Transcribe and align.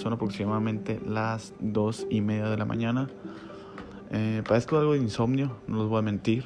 son 0.00 0.12
aproximadamente 0.12 1.00
las 1.06 1.54
dos 1.60 2.06
y 2.10 2.20
media 2.20 2.48
de 2.48 2.56
la 2.56 2.64
mañana. 2.64 3.08
Eh, 4.10 4.42
padezco 4.46 4.78
algo 4.78 4.94
de 4.94 4.98
insomnio, 4.98 5.56
no 5.66 5.76
los 5.76 5.88
voy 5.88 5.98
a 5.98 6.02
mentir. 6.02 6.44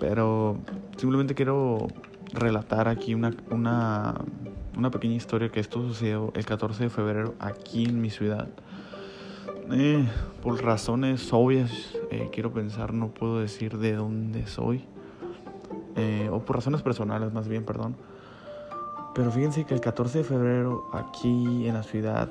Pero 0.00 0.58
simplemente 0.96 1.34
quiero 1.34 1.88
relatar 2.32 2.88
aquí 2.88 3.14
una, 3.14 3.34
una, 3.50 4.14
una 4.76 4.90
pequeña 4.90 5.14
historia 5.14 5.50
que 5.50 5.60
esto 5.60 5.80
sucedió 5.86 6.32
el 6.34 6.44
14 6.44 6.84
de 6.84 6.90
febrero 6.90 7.34
aquí 7.38 7.84
en 7.84 8.00
mi 8.00 8.10
ciudad. 8.10 8.48
Eh, 9.70 10.08
por 10.42 10.62
razones 10.62 11.30
obvias, 11.32 11.70
eh, 12.10 12.30
quiero 12.32 12.52
pensar, 12.52 12.94
no 12.94 13.08
puedo 13.08 13.40
decir 13.40 13.76
de 13.78 13.94
dónde 13.94 14.46
soy. 14.46 14.84
Eh, 15.96 16.28
o 16.32 16.40
por 16.40 16.56
razones 16.56 16.80
personales 16.82 17.32
más 17.32 17.48
bien, 17.48 17.64
perdón. 17.64 17.96
Pero 19.14 19.30
fíjense 19.30 19.64
que 19.64 19.74
el 19.74 19.80
14 19.80 20.18
de 20.18 20.24
febrero 20.24 20.88
aquí 20.92 21.66
en 21.66 21.74
la 21.74 21.82
ciudad, 21.82 22.30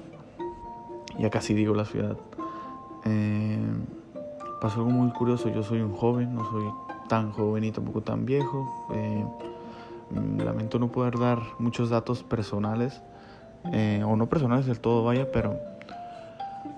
ya 1.19 1.29
casi 1.29 1.53
digo 1.53 1.73
la 1.73 1.85
ciudad, 1.85 2.17
pasó 4.61 4.79
algo 4.79 4.91
muy 4.91 5.11
curioso. 5.11 5.49
Yo 5.49 5.63
soy 5.63 5.81
un 5.81 5.93
joven, 5.93 6.35
no 6.35 6.49
soy 6.49 6.65
tan 7.07 7.31
joven 7.31 7.63
y 7.63 7.71
tampoco 7.71 8.01
tan 8.01 8.25
viejo. 8.25 8.87
lamento 10.11 10.79
no 10.79 10.91
poder 10.91 11.17
dar 11.17 11.39
muchos 11.59 11.89
datos 11.89 12.23
personales, 12.23 13.01
o 13.63 14.15
no 14.15 14.27
personales 14.27 14.65
del 14.65 14.79
todo, 14.79 15.03
vaya, 15.03 15.31
pero 15.31 15.57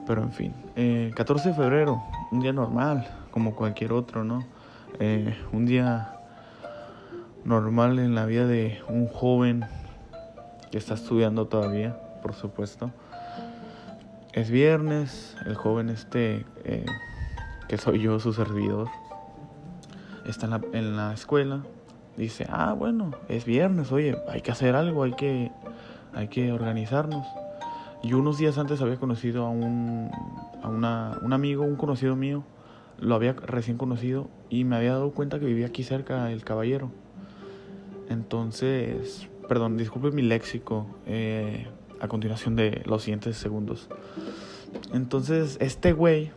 pero 0.09 0.23
en 0.23 0.31
fin, 0.31 0.53
14 1.13 1.49
eh, 1.49 1.51
de 1.51 1.55
febrero, 1.55 2.01
un 2.31 2.40
día 2.40 2.51
normal, 2.51 3.07
como 3.29 3.53
cualquier 3.53 3.93
otro, 3.93 4.23
¿no? 4.23 4.43
Eh, 4.99 5.37
un 5.53 5.67
día 5.67 6.15
normal 7.45 7.99
en 7.99 8.15
la 8.15 8.26
vida 8.26 8.48
de 8.48 8.81
un 8.90 9.07
joven 9.07 9.65
que 10.71 10.79
está 10.79 10.95
estudiando 10.95 11.45
todavía, 11.45 11.95
por 12.23 12.34
supuesto. 12.34 12.90
Es 14.34 14.52
viernes, 14.52 15.35
el 15.46 15.55
joven 15.55 15.90
este, 15.90 16.46
eh, 16.63 16.85
que 17.68 17.77
soy 17.77 17.99
yo, 17.99 18.20
su 18.20 18.32
servidor, 18.32 18.88
está 20.27 20.62
en 20.74 20.96
la, 20.96 21.13
escuela. 21.13 21.63
Dice, 22.16 22.46
ah, 22.49 22.74
bueno, 22.74 23.12
es 23.27 23.46
viernes, 23.46 23.91
oye, 23.91 24.16
hay 24.30 24.41
que 24.41 24.52
hacer 24.52 24.76
algo, 24.76 25.04
hay 25.04 25.13
que, 25.13 25.52
hay 26.13 26.27
que 26.27 26.52
organizarnos. 26.52 27.26
Y 28.04 28.13
unos 28.13 28.38
días 28.38 28.58
antes 28.60 28.82
había 28.82 28.98
conocido 28.98 29.46
a 29.46 29.49
un, 29.49 30.12
a 30.62 30.68
una, 30.68 31.18
un 31.24 31.34
amigo, 31.34 31.64
un 31.64 31.76
conocido 31.76 32.16
mío, 32.16 32.43
lo 32.99 33.16
había 33.16 33.34
recién 33.34 33.77
conocido 33.77 34.30
y 34.49 34.64
me 34.64 34.76
había 34.76 34.91
dado 34.91 35.12
cuenta 35.12 35.40
que 35.40 35.46
vivía 35.46 35.68
aquí 35.68 35.84
cerca 35.84 36.32
el 36.32 36.43
caballero. 36.43 36.91
Entonces, 38.10 39.27
perdón, 39.48 39.77
disculpe 39.77 40.12
mi 40.12 40.21
léxico 40.21 40.86
eh, 41.05 41.68
a 42.00 42.08
continuación 42.08 42.55
de 42.55 42.82
los 42.86 43.04
siguientes 43.04 43.38
segundos. 43.38 43.90
Entonces, 44.94 45.58
este 45.60 45.94
güey 45.94 46.32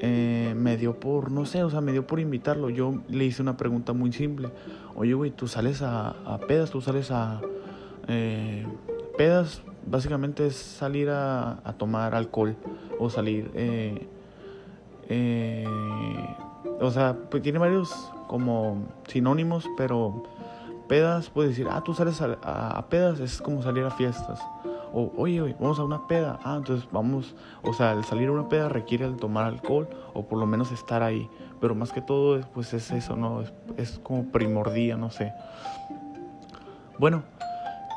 eh, 0.00 0.54
me 0.56 0.76
dio 0.76 0.98
por, 0.98 1.30
no 1.30 1.46
sé, 1.46 1.62
o 1.64 1.70
sea, 1.70 1.80
me 1.80 1.92
dio 1.92 2.06
por 2.06 2.20
invitarlo. 2.20 2.70
Yo 2.70 3.00
le 3.08 3.24
hice 3.24 3.42
una 3.42 3.56
pregunta 3.56 3.92
muy 3.92 4.12
simple. 4.12 4.50
Oye, 4.94 5.14
güey, 5.14 5.30
tú 5.30 5.48
sales 5.48 5.82
a, 5.82 6.10
a 6.24 6.38
pedas, 6.38 6.70
tú 6.70 6.80
sales 6.80 7.10
a 7.10 7.40
eh, 8.08 8.66
pedas 9.16 9.62
básicamente 9.90 10.46
es 10.46 10.56
salir 10.56 11.08
a, 11.10 11.74
tomar 11.78 12.14
alcohol 12.14 12.56
o 12.98 13.10
salir... 13.10 13.50
Eh, 13.54 14.06
eh, 15.10 15.64
o 16.80 16.90
sea, 16.90 17.16
pues 17.30 17.42
tiene 17.42 17.58
varios 17.58 17.90
como 18.26 18.86
sinónimos, 19.08 19.66
pero 19.76 20.22
pedas, 20.88 21.30
puedes 21.30 21.50
decir, 21.50 21.68
ah, 21.70 21.82
tú 21.84 21.94
sales 21.94 22.20
a, 22.20 22.84
pedas, 22.88 23.20
es 23.20 23.40
como 23.40 23.62
salir 23.62 23.84
a 23.84 23.90
fiestas. 23.90 24.40
O, 24.92 25.12
oye, 25.16 25.54
vamos 25.60 25.78
a 25.78 25.84
una 25.84 26.06
peda. 26.06 26.38
Ah, 26.42 26.56
entonces 26.56 26.88
vamos, 26.90 27.36
o 27.62 27.72
sea, 27.72 27.92
el 27.92 28.04
salir 28.04 28.28
a 28.28 28.32
una 28.32 28.48
peda 28.48 28.68
requiere 28.68 29.04
el 29.04 29.16
tomar 29.16 29.44
alcohol 29.44 29.88
o 30.14 30.24
por 30.24 30.38
lo 30.38 30.46
menos 30.46 30.72
estar 30.72 31.02
ahí. 31.02 31.28
Pero 31.60 31.74
más 31.74 31.92
que 31.92 32.00
todo, 32.00 32.40
pues 32.54 32.72
es 32.72 32.90
eso, 32.90 33.16
¿no? 33.16 33.42
Es, 33.42 33.52
es 33.76 33.98
como 34.02 34.24
primordial, 34.32 34.98
no 34.98 35.10
sé. 35.10 35.32
Bueno, 36.98 37.22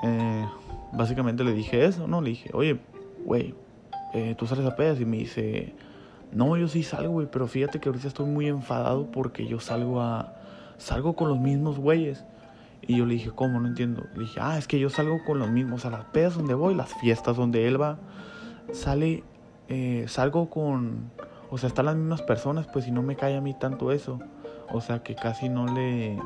eh, 0.04 0.46
básicamente 0.92 1.44
le 1.44 1.54
dije 1.54 1.86
eso, 1.86 2.08
¿no? 2.08 2.22
Le 2.22 2.32
dije, 2.32 2.50
oye, 2.54 2.80
güey, 3.24 3.56
eh, 4.14 4.36
tú 4.38 4.46
sales 4.46 4.66
a 4.66 4.76
pedas 4.76 5.00
y 5.00 5.06
me 5.06 5.18
dice, 5.18 5.74
no, 6.32 6.58
yo 6.58 6.68
sí 6.68 6.84
salgo, 6.84 7.14
güey, 7.14 7.28
pero 7.32 7.48
fíjate 7.48 7.80
que 7.80 7.90
ahorita 7.90 8.08
estoy 8.08 8.26
muy 8.26 8.48
enfadado 8.48 9.10
porque 9.12 9.48
yo 9.48 9.60
salgo 9.60 10.02
a, 10.02 10.34
salgo 10.78 11.16
con 11.16 11.30
los 11.30 11.40
mismos 11.40 11.78
güeyes. 11.78 12.24
Y 12.88 12.98
yo 12.98 13.06
le 13.06 13.14
dije, 13.14 13.32
¿cómo? 13.32 13.60
No 13.60 13.68
entiendo. 13.68 14.06
Le 14.16 14.22
dije, 14.22 14.40
ah, 14.42 14.58
es 14.58 14.68
que 14.68 14.80
yo 14.80 14.90
salgo 14.90 15.24
con 15.26 15.40
los 15.40 15.50
mismos, 15.50 15.86
a 15.86 15.90
las 15.90 16.06
pedas 16.06 16.36
donde 16.36 16.54
voy, 16.54 16.74
las 16.76 16.94
fiestas 16.96 17.38
donde 17.38 17.68
él 17.68 17.82
va, 17.82 18.00
sale, 18.74 19.24
eh, 19.70 20.06
salgo 20.08 20.50
con, 20.50 21.12
o 21.50 21.58
sea, 21.58 21.68
están 21.68 21.86
las 21.86 21.96
mismas 21.96 22.22
personas, 22.22 22.68
pues 22.68 22.86
si 22.86 22.92
no 22.92 23.04
me 23.04 23.16
cae 23.16 23.38
a 23.38 23.42
mí 23.42 23.54
tanto 23.54 23.92
eso. 23.92 24.20
O 24.74 24.82
sea, 24.82 25.04
que 25.04 25.16
casi 25.16 25.50
no 25.50 25.68
le 25.68 26.18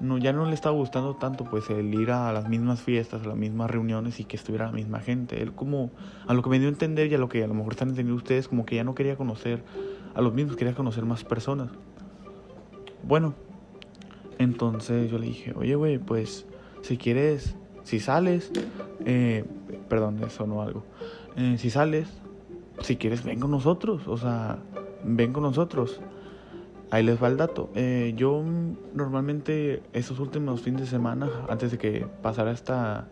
no, 0.00 0.18
ya 0.18 0.32
no 0.32 0.44
le 0.46 0.54
estaba 0.54 0.76
gustando 0.76 1.16
tanto 1.16 1.44
pues 1.44 1.68
el 1.70 1.92
ir 1.94 2.10
a 2.10 2.32
las 2.32 2.48
mismas 2.48 2.80
fiestas, 2.80 3.22
a 3.22 3.26
las 3.26 3.36
mismas 3.36 3.70
reuniones 3.70 4.20
y 4.20 4.24
que 4.24 4.36
estuviera 4.36 4.66
la 4.66 4.72
misma 4.72 5.00
gente. 5.00 5.42
Él 5.42 5.52
como, 5.52 5.90
a 6.26 6.34
lo 6.34 6.42
que 6.42 6.50
me 6.50 6.58
dio 6.58 6.68
a 6.68 6.70
entender 6.70 7.10
y 7.10 7.14
a 7.14 7.18
lo 7.18 7.28
que 7.28 7.42
a 7.42 7.46
lo 7.46 7.54
mejor 7.54 7.72
están 7.72 7.88
entendiendo 7.88 8.16
ustedes, 8.16 8.48
como 8.48 8.64
que 8.64 8.76
ya 8.76 8.84
no 8.84 8.94
quería 8.94 9.16
conocer 9.16 9.64
a 10.14 10.20
los 10.20 10.32
mismos, 10.32 10.56
quería 10.56 10.74
conocer 10.74 11.04
más 11.04 11.24
personas. 11.24 11.70
Bueno, 13.02 13.34
entonces 14.38 15.10
yo 15.10 15.18
le 15.18 15.26
dije, 15.26 15.52
oye 15.56 15.74
güey, 15.74 15.98
pues 15.98 16.46
si 16.82 16.96
quieres, 16.96 17.54
si 17.82 18.00
sales, 18.00 18.50
eh, 19.04 19.44
perdón, 19.88 20.22
eso 20.24 20.46
no 20.46 20.62
algo, 20.62 20.84
eh, 21.36 21.56
si 21.58 21.70
sales, 21.70 22.08
si 22.80 22.96
quieres 22.96 23.24
ven 23.24 23.40
con 23.40 23.50
nosotros, 23.50 24.06
o 24.06 24.16
sea, 24.16 24.58
ven 25.04 25.32
con 25.32 25.42
nosotros. 25.42 26.00
Ahí 26.90 27.02
les 27.02 27.22
va 27.22 27.28
el 27.28 27.36
dato. 27.36 27.68
Eh, 27.74 28.14
yo 28.16 28.42
normalmente 28.94 29.82
esos 29.92 30.20
últimos 30.20 30.62
fines 30.62 30.80
de 30.80 30.86
semana, 30.86 31.28
antes 31.48 31.70
de 31.70 31.76
que 31.76 32.06
pasara 32.22 32.50
esta 32.50 33.08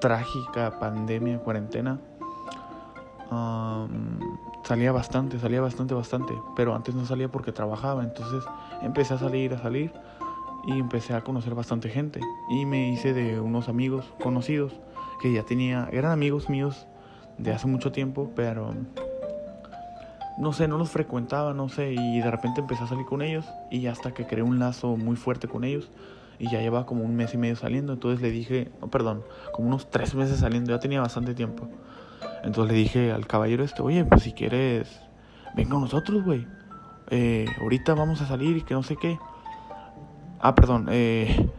trágica 0.00 0.78
pandemia, 0.78 1.40
cuarentena, 1.40 2.00
salía 4.64 4.92
bastante, 4.92 5.38
salía 5.38 5.60
bastante, 5.60 5.94
bastante. 5.94 6.34
Pero 6.56 6.74
antes 6.74 6.94
no 6.94 7.04
salía 7.04 7.28
porque 7.28 7.52
trabajaba. 7.52 8.04
Entonces 8.04 8.44
empecé 8.82 9.14
a 9.14 9.18
salir, 9.18 9.54
a 9.54 9.58
salir. 9.58 9.92
Y 10.66 10.78
empecé 10.78 11.14
a 11.14 11.22
conocer 11.22 11.54
bastante 11.54 11.88
gente. 11.88 12.20
Y 12.50 12.66
me 12.66 12.90
hice 12.90 13.12
de 13.12 13.40
unos 13.40 13.68
amigos 13.68 14.12
conocidos 14.22 14.74
que 15.20 15.32
ya 15.32 15.42
tenía, 15.42 15.88
eran 15.92 16.12
amigos 16.12 16.48
míos 16.48 16.86
de 17.38 17.52
hace 17.52 17.66
mucho 17.66 17.92
tiempo, 17.92 18.30
pero 18.34 18.74
no 20.38 20.52
sé, 20.52 20.68
no 20.68 20.78
los 20.78 20.90
frecuentaba, 20.90 21.52
no 21.52 21.68
sé, 21.68 21.92
y 21.92 22.20
de 22.20 22.30
repente 22.30 22.60
empecé 22.60 22.84
a 22.84 22.86
salir 22.86 23.04
con 23.04 23.20
ellos 23.20 23.44
y 23.70 23.86
hasta 23.86 24.12
que 24.12 24.26
creé 24.26 24.42
un 24.42 24.58
lazo 24.58 24.96
muy 24.96 25.16
fuerte 25.16 25.48
con 25.48 25.64
ellos 25.64 25.90
y 26.38 26.50
ya 26.50 26.60
llevaba 26.60 26.86
como 26.86 27.04
un 27.04 27.14
mes 27.14 27.34
y 27.34 27.36
medio 27.36 27.56
saliendo, 27.56 27.92
entonces 27.92 28.22
le 28.22 28.30
dije, 28.30 28.70
perdón, 28.90 29.22
como 29.52 29.68
unos 29.68 29.90
tres 29.90 30.14
meses 30.14 30.38
saliendo, 30.38 30.70
ya 30.70 30.80
tenía 30.80 31.02
bastante 31.02 31.34
tiempo. 31.34 31.68
Entonces 32.42 32.72
le 32.72 32.78
dije 32.78 33.12
al 33.12 33.26
caballero 33.26 33.62
este, 33.62 33.82
oye, 33.82 34.04
pues 34.06 34.22
si 34.22 34.32
quieres, 34.32 35.02
ven 35.54 35.68
con 35.68 35.82
nosotros, 35.82 36.24
güey. 36.24 36.46
Eh, 37.10 37.46
ahorita 37.60 37.94
vamos 37.94 38.22
a 38.22 38.26
salir 38.26 38.56
y 38.56 38.62
que 38.62 38.72
no 38.72 38.82
sé 38.82 38.96
qué. 38.96 39.18
Ah, 40.40 40.54
perdón, 40.54 40.88
eh, 40.90 41.50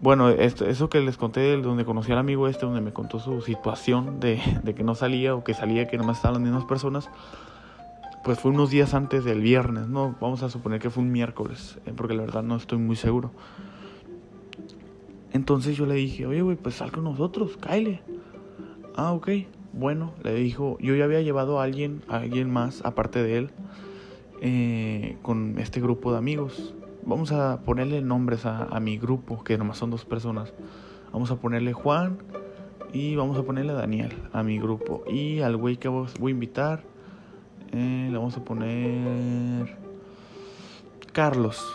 bueno, 0.00 0.28
esto, 0.30 0.66
eso 0.66 0.88
que 0.88 1.00
les 1.00 1.16
conté, 1.16 1.56
donde 1.60 1.84
conocí 1.84 2.12
al 2.12 2.18
amigo 2.18 2.48
este, 2.48 2.66
donde 2.66 2.80
me 2.80 2.92
contó 2.92 3.18
su 3.18 3.40
situación 3.40 4.20
de, 4.20 4.40
que 4.76 4.84
no 4.84 4.94
salía 4.94 5.34
o 5.34 5.44
que 5.44 5.54
salía, 5.54 5.86
que 5.88 5.96
nomás 5.96 6.16
estaban 6.16 6.34
las 6.34 6.42
mismas 6.42 6.64
personas 6.64 7.08
pues 8.24 8.38
fue 8.38 8.52
unos 8.52 8.70
días 8.70 8.94
antes 8.94 9.24
del 9.24 9.40
viernes, 9.40 9.88
¿no? 9.88 10.14
Vamos 10.20 10.44
a 10.44 10.48
suponer 10.48 10.80
que 10.80 10.90
fue 10.90 11.02
un 11.02 11.10
miércoles, 11.10 11.80
eh, 11.86 11.92
porque 11.96 12.14
la 12.14 12.22
verdad 12.22 12.44
no 12.44 12.54
estoy 12.54 12.78
muy 12.78 12.94
seguro. 12.94 13.32
Entonces 15.32 15.76
yo 15.76 15.86
le 15.86 15.94
dije, 15.94 16.24
oye, 16.26 16.40
güey, 16.42 16.56
pues 16.56 16.76
sal 16.76 16.92
con 16.92 17.02
nosotros, 17.02 17.56
cáele. 17.60 18.00
Ah, 18.94 19.12
ok. 19.12 19.28
Bueno, 19.72 20.12
le 20.22 20.34
dijo, 20.34 20.78
yo 20.80 20.94
ya 20.94 21.04
había 21.04 21.20
llevado 21.22 21.58
a 21.58 21.64
alguien, 21.64 22.02
a 22.06 22.18
alguien 22.18 22.48
más, 22.48 22.84
aparte 22.84 23.22
de 23.24 23.38
él, 23.38 23.50
eh, 24.40 25.16
con 25.22 25.58
este 25.58 25.80
grupo 25.80 26.12
de 26.12 26.18
amigos. 26.18 26.74
Vamos 27.04 27.32
a 27.32 27.60
ponerle 27.60 28.00
nombres 28.00 28.46
a, 28.46 28.64
a 28.64 28.80
mi 28.80 28.98
grupo, 28.98 29.42
que 29.44 29.58
nomás 29.58 29.78
son 29.78 29.90
dos 29.90 30.04
personas. 30.04 30.52
Vamos 31.12 31.30
a 31.30 31.36
ponerle 31.36 31.72
Juan 31.72 32.18
y 32.92 33.16
vamos 33.16 33.38
a 33.38 33.42
ponerle 33.42 33.72
Daniel 33.72 34.12
a 34.32 34.42
mi 34.42 34.58
grupo. 34.58 35.02
Y 35.06 35.40
al 35.40 35.56
güey 35.56 35.76
que 35.76 35.88
voy 35.88 36.08
a 36.08 36.30
invitar 36.30 36.84
eh, 37.72 38.08
le 38.10 38.18
vamos 38.18 38.36
a 38.36 38.44
poner 38.44 39.78
Carlos. 41.12 41.74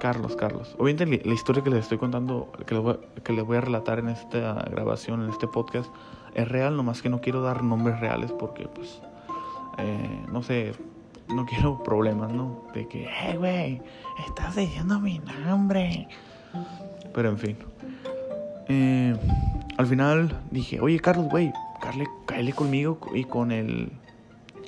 Carlos, 0.00 0.36
Carlos. 0.36 0.74
Obviamente 0.78 1.22
la 1.24 1.34
historia 1.34 1.62
que 1.62 1.70
les 1.70 1.80
estoy 1.80 1.98
contando, 1.98 2.50
que 2.66 2.74
les, 2.74 2.82
voy, 2.82 2.98
que 3.22 3.32
les 3.32 3.44
voy 3.44 3.58
a 3.58 3.60
relatar 3.60 3.98
en 3.98 4.08
esta 4.08 4.54
grabación, 4.70 5.22
en 5.22 5.30
este 5.30 5.46
podcast, 5.46 5.90
es 6.34 6.48
real, 6.48 6.76
nomás 6.76 7.02
que 7.02 7.10
no 7.10 7.20
quiero 7.20 7.42
dar 7.42 7.62
nombres 7.62 8.00
reales 8.00 8.32
porque, 8.32 8.66
pues, 8.68 9.00
eh, 9.78 10.26
no 10.32 10.42
sé, 10.42 10.72
no 11.28 11.46
quiero 11.46 11.82
problemas, 11.82 12.32
¿no? 12.32 12.64
De 12.74 12.86
que, 12.86 13.08
hey, 13.08 13.36
güey, 13.36 13.82
estás 14.26 14.56
diciendo 14.56 15.00
mi 15.00 15.18
nombre. 15.18 16.08
Pero 17.12 17.30
en 17.30 17.38
fin. 17.38 17.56
Eh, 18.68 19.16
al 19.76 19.86
final 19.86 20.40
dije, 20.50 20.80
oye, 20.80 20.98
Carlos, 21.00 21.28
güey, 21.28 21.52
caerle 22.26 22.52
conmigo 22.52 22.98
y 23.12 23.24
con 23.24 23.52
el 23.52 23.92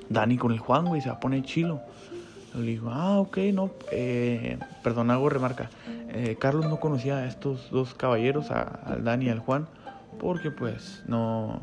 Dani, 0.08 0.36
con 0.36 0.52
el 0.52 0.58
Juan, 0.58 0.86
güey, 0.86 1.00
se 1.00 1.08
va 1.08 1.16
a 1.16 1.20
poner 1.20 1.42
chilo. 1.42 1.80
Le 2.54 2.62
digo, 2.62 2.90
ah, 2.90 3.18
ok, 3.18 3.36
no, 3.52 3.70
eh, 3.92 4.58
perdón, 4.82 5.10
hago 5.10 5.28
remarca. 5.28 5.68
Eh, 6.08 6.36
Carlos 6.40 6.66
no 6.66 6.80
conocía 6.80 7.18
a 7.18 7.26
estos 7.26 7.70
dos 7.70 7.94
caballeros, 7.94 8.50
al 8.50 9.04
Dani 9.04 9.26
y 9.26 9.28
al 9.28 9.40
Juan, 9.40 9.68
porque 10.18 10.50
pues 10.50 11.02
no 11.06 11.60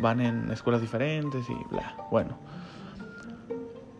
van 0.00 0.20
en 0.20 0.50
escuelas 0.50 0.82
diferentes 0.82 1.48
y 1.48 1.74
bla. 1.74 1.96
Bueno, 2.10 2.36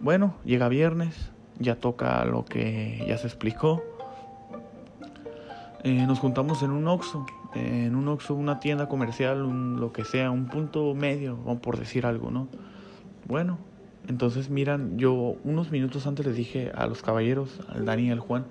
bueno, 0.04 0.34
llega 0.44 0.68
viernes, 0.68 1.32
ya 1.58 1.76
toca 1.76 2.26
lo 2.26 2.44
que 2.44 3.02
ya 3.08 3.16
se 3.16 3.26
explicó. 3.26 3.82
Eh, 5.82 6.04
nos 6.06 6.18
juntamos 6.18 6.62
en 6.62 6.72
un 6.72 6.86
Oxxo, 6.86 7.24
en 7.54 7.96
un 7.96 8.08
Oxxo, 8.08 8.34
una 8.34 8.60
tienda 8.60 8.86
comercial, 8.86 9.42
un, 9.42 9.80
lo 9.80 9.94
que 9.94 10.04
sea, 10.04 10.30
un 10.30 10.46
punto 10.48 10.94
medio, 10.94 11.38
por 11.62 11.78
decir 11.78 12.04
algo, 12.04 12.30
¿no? 12.30 12.48
Bueno, 13.26 13.58
entonces 14.06 14.50
miran, 14.50 14.98
yo 14.98 15.36
unos 15.42 15.70
minutos 15.70 16.06
antes 16.06 16.26
les 16.26 16.36
dije 16.36 16.70
a 16.74 16.86
los 16.86 17.00
caballeros, 17.00 17.60
al 17.70 17.86
Dani 17.86 18.08
y 18.08 18.10
al 18.10 18.20
Juan, 18.20 18.44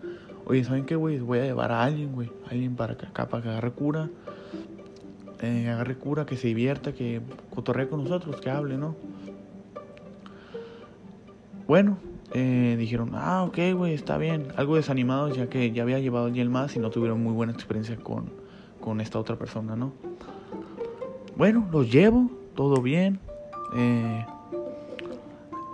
oye, 0.46 0.64
¿saben 0.64 0.86
qué, 0.86 0.96
güey? 0.96 1.20
Voy 1.20 1.38
a 1.38 1.44
llevar 1.44 1.72
a 1.72 1.84
alguien, 1.84 2.14
güey, 2.14 2.32
alguien 2.50 2.76
para 2.76 2.94
acá, 2.94 3.30
para 3.30 3.44
que 3.44 3.50
agarre 3.50 3.72
cura, 3.74 4.10
eh, 5.44 5.70
agarre 5.70 5.98
cura, 6.00 6.26
que 6.26 6.36
se 6.36 6.48
divierta, 6.48 6.94
que 6.94 7.22
cotorree 7.54 7.88
con 7.88 8.04
nosotros, 8.04 8.42
que 8.42 8.50
hable, 8.50 8.76
¿no? 8.76 8.96
Bueno, 11.74 11.98
eh, 12.34 12.76
dijeron, 12.78 13.14
ah, 13.16 13.46
ok, 13.46 13.58
güey, 13.76 13.96
está 13.96 14.20
bien. 14.20 14.50
Algo 14.58 14.76
desanimados 14.76 15.36
ya 15.36 15.50
que 15.50 15.72
ya 15.72 15.82
había 15.82 15.98
llevado 15.98 16.28
el 16.28 16.50
más 16.52 16.76
y 16.76 16.80
no 16.80 16.92
tuvieron 16.92 17.24
muy 17.24 17.34
buena 17.34 17.52
experiencia 17.52 17.98
con, 17.98 18.30
con 18.80 19.02
esta 19.02 19.18
otra 19.18 19.38
persona, 19.38 19.76
¿no? 19.76 19.92
Bueno, 21.36 21.68
los 21.72 21.92
llevo, 21.92 22.30
todo 22.54 22.80
bien. 22.80 23.20
Eh, 23.76 24.26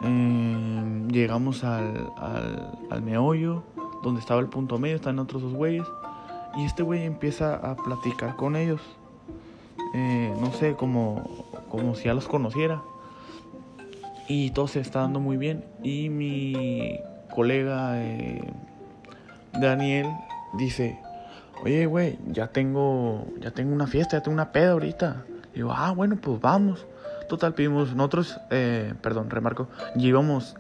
eh, 0.04 1.04
llegamos 1.12 1.66
al, 1.66 2.10
al, 2.16 2.80
al, 2.90 3.02
meollo, 3.02 3.64
donde 4.02 4.22
estaba 4.22 4.40
el 4.40 4.48
punto 4.48 4.78
medio, 4.78 4.96
están 4.96 5.20
otros 5.20 5.42
dos 5.42 5.54
güeyes. 5.54 5.86
Y 6.56 6.64
este 6.64 6.82
güey 6.82 7.04
empieza 7.04 7.56
a 7.56 7.76
platicar 7.76 8.38
con 8.38 8.56
ellos. 8.56 8.80
no 9.94 10.50
sé, 10.54 10.78
como, 10.78 11.46
como 11.68 11.94
si 11.96 12.06
ya 12.06 12.14
los 12.14 12.30
conociera. 12.30 12.82
Y 14.30 14.52
todo 14.52 14.68
se 14.68 14.80
está 14.80 15.00
dando 15.00 15.20
muy 15.20 15.38
bien. 15.38 15.66
Y 15.82 16.10
mi 16.10 17.00
colega 17.34 18.00
eh, 18.00 18.54
Daniel 19.54 20.06
dice, 20.54 21.00
oye, 21.64 21.88
güey, 21.88 22.20
ya 22.28 22.48
tengo, 22.48 23.26
ya 23.40 23.50
tengo 23.50 23.74
una 23.74 23.88
fiesta, 23.88 24.18
ya 24.18 24.24
tengo 24.24 24.36
una 24.36 24.52
peda 24.52 24.74
ahorita. 24.74 25.26
Y 25.54 25.56
digo, 25.56 25.74
ah, 25.76 25.92
bueno, 25.94 26.16
pues 26.22 26.40
vamos. 26.40 26.86
Total, 27.28 27.56
pedimos 27.56 27.96
nosotros, 27.96 28.40
eh, 28.52 28.94
perdón, 29.02 29.32
remarco, 29.32 29.68
íbamos 29.96 30.56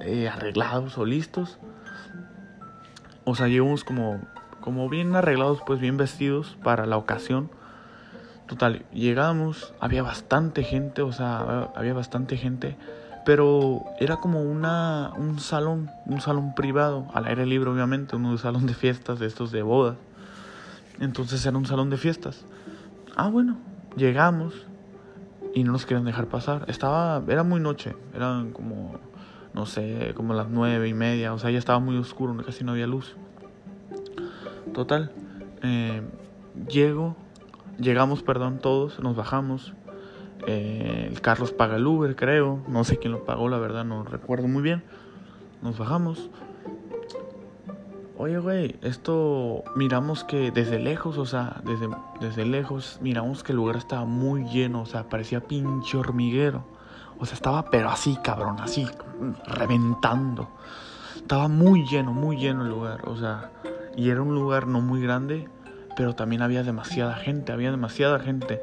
eh, 0.00 0.28
arreglados 0.28 0.96
o 0.98 1.04
listos. 1.04 1.58
O 3.24 3.34
sea, 3.34 3.48
llevamos 3.48 3.82
como, 3.82 4.20
como 4.60 4.88
bien 4.88 5.16
arreglados, 5.16 5.60
pues 5.66 5.80
bien 5.80 5.96
vestidos 5.96 6.56
para 6.62 6.86
la 6.86 6.96
ocasión. 6.96 7.50
Total, 8.52 8.84
llegamos, 8.92 9.72
había 9.80 10.02
bastante 10.02 10.62
gente, 10.62 11.00
o 11.00 11.10
sea, 11.10 11.70
había 11.74 11.94
bastante 11.94 12.36
gente, 12.36 12.76
pero 13.24 13.82
era 13.98 14.18
como 14.18 14.42
una, 14.42 15.10
un 15.16 15.40
salón, 15.40 15.90
un 16.04 16.20
salón 16.20 16.54
privado, 16.54 17.06
al 17.14 17.24
aire 17.24 17.46
libre 17.46 17.70
obviamente, 17.70 18.14
un 18.14 18.36
salón 18.36 18.66
de 18.66 18.74
fiestas 18.74 19.18
de 19.18 19.26
estos 19.26 19.52
de 19.52 19.62
bodas. 19.62 19.96
Entonces 21.00 21.46
era 21.46 21.56
un 21.56 21.64
salón 21.64 21.88
de 21.88 21.96
fiestas. 21.96 22.44
Ah, 23.16 23.30
bueno, 23.30 23.56
llegamos 23.96 24.52
y 25.54 25.64
no 25.64 25.72
nos 25.72 25.86
querían 25.86 26.04
dejar 26.04 26.26
pasar. 26.26 26.66
Estaba, 26.68 27.22
era 27.28 27.44
muy 27.44 27.58
noche, 27.58 27.96
eran 28.12 28.52
como, 28.52 28.96
no 29.54 29.64
sé, 29.64 30.12
como 30.14 30.34
las 30.34 30.50
nueve 30.50 30.88
y 30.88 30.92
media, 30.92 31.32
o 31.32 31.38
sea, 31.38 31.50
ya 31.50 31.58
estaba 31.58 31.78
muy 31.78 31.96
oscuro, 31.96 32.36
casi 32.44 32.64
no 32.64 32.72
había 32.72 32.86
luz. 32.86 33.16
Total, 34.74 35.10
eh, 35.62 36.02
llego 36.68 37.16
Llegamos, 37.78 38.22
perdón, 38.22 38.58
todos, 38.58 39.00
nos 39.00 39.16
bajamos. 39.16 39.74
Eh, 40.46 41.08
el 41.10 41.20
Carlos 41.20 41.52
paga 41.52 41.76
el 41.76 41.86
Uber, 41.86 42.16
creo. 42.16 42.60
No 42.68 42.84
sé 42.84 42.98
quién 42.98 43.12
lo 43.12 43.24
pagó, 43.24 43.48
la 43.48 43.58
verdad, 43.58 43.84
no 43.84 44.04
recuerdo 44.04 44.48
muy 44.48 44.62
bien. 44.62 44.82
Nos 45.62 45.78
bajamos. 45.78 46.30
Oye, 48.18 48.38
güey, 48.38 48.76
esto 48.82 49.64
miramos 49.74 50.22
que 50.22 50.50
desde 50.52 50.78
lejos, 50.78 51.18
o 51.18 51.26
sea, 51.26 51.60
desde, 51.64 51.88
desde 52.20 52.44
lejos, 52.44 52.98
miramos 53.00 53.42
que 53.42 53.52
el 53.52 53.56
lugar 53.56 53.76
estaba 53.76 54.04
muy 54.04 54.44
lleno, 54.44 54.82
o 54.82 54.86
sea, 54.86 55.08
parecía 55.08 55.40
pinche 55.40 55.96
hormiguero. 55.96 56.64
O 57.18 57.26
sea, 57.26 57.34
estaba 57.34 57.70
pero 57.70 57.88
así, 57.88 58.16
cabrón, 58.22 58.56
así, 58.60 58.86
reventando. 59.46 60.48
Estaba 61.16 61.48
muy 61.48 61.86
lleno, 61.86 62.12
muy 62.12 62.36
lleno 62.36 62.62
el 62.62 62.70
lugar, 62.70 63.08
o 63.08 63.16
sea, 63.16 63.50
y 63.96 64.10
era 64.10 64.22
un 64.22 64.34
lugar 64.34 64.66
no 64.66 64.80
muy 64.80 65.00
grande, 65.00 65.48
pero 65.96 66.14
también 66.14 66.42
había 66.42 66.62
demasiada 66.62 67.14
gente, 67.14 67.52
había 67.52 67.70
demasiada 67.70 68.18
gente. 68.18 68.60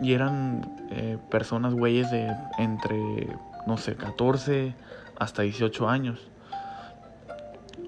Y 0.00 0.12
eran 0.12 0.86
eh, 0.90 1.18
personas, 1.30 1.74
güeyes, 1.74 2.10
de 2.10 2.34
entre, 2.58 3.28
no 3.66 3.76
sé, 3.76 3.94
14 3.96 4.74
hasta 5.18 5.42
18 5.42 5.88
años. 5.88 6.20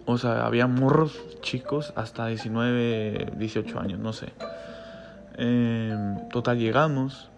O 0.04 0.18
sea, 0.18 0.46
había 0.46 0.68
morros 0.68 1.18
chicos 1.40 1.92
hasta 1.96 2.26
19, 2.28 3.32
18 3.36 3.80
años, 3.80 3.98
no 3.98 4.12
sé. 4.12 4.32
Em, 5.36 6.28
total, 6.28 6.58
llegamos 6.58 7.28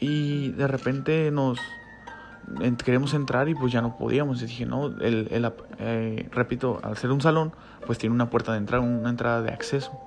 y 0.00 0.50
de 0.50 0.66
repente 0.66 1.30
nos 1.30 1.58
queremos 2.84 3.14
entrar 3.14 3.48
y 3.48 3.54
pues 3.54 3.72
ya 3.72 3.82
no 3.82 3.96
podíamos. 3.96 4.40
Y 4.42 4.46
dije, 4.46 4.64
no, 4.64 4.86
el, 4.86 5.28
el 5.30 5.52
eh, 5.80 6.28
repito, 6.30 6.80
al 6.82 6.96
ser 6.96 7.10
un 7.10 7.20
salón, 7.20 7.52
pues 7.86 7.98
tiene 7.98 8.14
una 8.14 8.30
puerta 8.30 8.52
de 8.52 8.58
entrada, 8.58 8.84
una 8.84 9.10
entrada 9.10 9.42
de 9.42 9.50
acceso. 9.50 10.00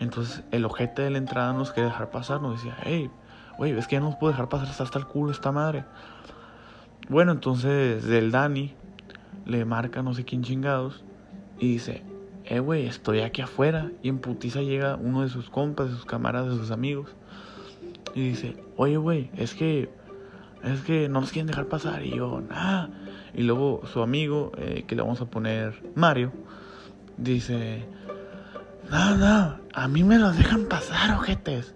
Entonces 0.00 0.42
el 0.50 0.64
ojete 0.64 1.02
de 1.02 1.10
la 1.10 1.18
entrada 1.18 1.52
nos 1.52 1.72
quería 1.72 1.90
dejar 1.90 2.10
pasar, 2.10 2.40
nos 2.40 2.56
decía, 2.56 2.76
hey, 2.82 3.10
güey, 3.58 3.72
es 3.72 3.86
que 3.86 3.96
ya 3.96 4.00
no 4.00 4.10
nos 4.10 4.16
puede 4.16 4.32
dejar 4.32 4.48
pasar 4.48 4.68
hasta 4.68 4.98
el 4.98 5.06
culo 5.06 5.30
esta 5.30 5.52
madre. 5.52 5.84
Bueno, 7.08 7.32
entonces 7.32 8.04
del 8.04 8.30
Dani 8.30 8.74
le 9.46 9.64
marca 9.64 10.02
no 10.02 10.14
sé 10.14 10.24
quién 10.24 10.42
chingados 10.42 11.04
y 11.58 11.72
dice, 11.72 12.02
eh, 12.46 12.60
güey, 12.60 12.86
estoy 12.86 13.20
aquí 13.20 13.42
afuera. 13.42 13.90
Y 14.02 14.08
en 14.08 14.18
putiza 14.18 14.62
llega 14.62 14.96
uno 14.96 15.22
de 15.22 15.28
sus 15.28 15.50
compas, 15.50 15.88
de 15.88 15.94
sus 15.94 16.04
camaradas, 16.04 16.52
de 16.52 16.58
sus 16.58 16.70
amigos. 16.70 17.14
Y 18.14 18.28
dice, 18.28 18.56
oye, 18.76 18.96
güey, 18.96 19.30
es 19.36 19.54
que, 19.54 19.90
es 20.62 20.82
que 20.82 21.08
no 21.08 21.20
nos 21.20 21.32
quieren 21.32 21.46
dejar 21.46 21.66
pasar. 21.66 22.04
Y 22.04 22.10
yo, 22.16 22.40
nada. 22.40 22.90
Y 23.34 23.42
luego 23.42 23.82
su 23.92 24.02
amigo, 24.02 24.52
eh, 24.58 24.84
que 24.86 24.94
le 24.94 25.02
vamos 25.02 25.20
a 25.20 25.26
poner 25.26 25.82
Mario, 25.94 26.32
dice, 27.16 27.84
no, 28.90 29.16
no, 29.16 29.58
a 29.72 29.88
mí 29.88 30.04
me 30.04 30.18
los 30.18 30.36
dejan 30.36 30.66
pasar, 30.66 31.14
ojetes. 31.14 31.74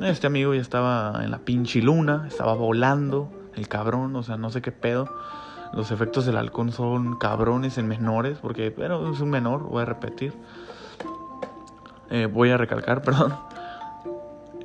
Este 0.00 0.26
amigo 0.26 0.54
ya 0.54 0.60
estaba 0.60 1.24
en 1.24 1.30
la 1.30 1.38
pinche 1.38 1.82
luna, 1.82 2.26
estaba 2.28 2.54
volando, 2.54 3.30
el 3.54 3.68
cabrón, 3.68 4.14
o 4.16 4.22
sea, 4.22 4.36
no 4.36 4.50
sé 4.50 4.62
qué 4.62 4.72
pedo. 4.72 5.08
Los 5.72 5.90
efectos 5.90 6.24
del 6.24 6.36
halcón 6.36 6.72
son 6.72 7.16
cabrones 7.16 7.78
en 7.78 7.88
menores, 7.88 8.38
porque, 8.40 8.70
pero 8.70 9.12
es 9.12 9.20
un 9.20 9.30
menor, 9.30 9.64
voy 9.64 9.82
a 9.82 9.84
repetir. 9.84 10.32
Eh, 12.10 12.26
voy 12.26 12.50
a 12.50 12.56
recalcar, 12.56 13.02
perdón. 13.02 13.34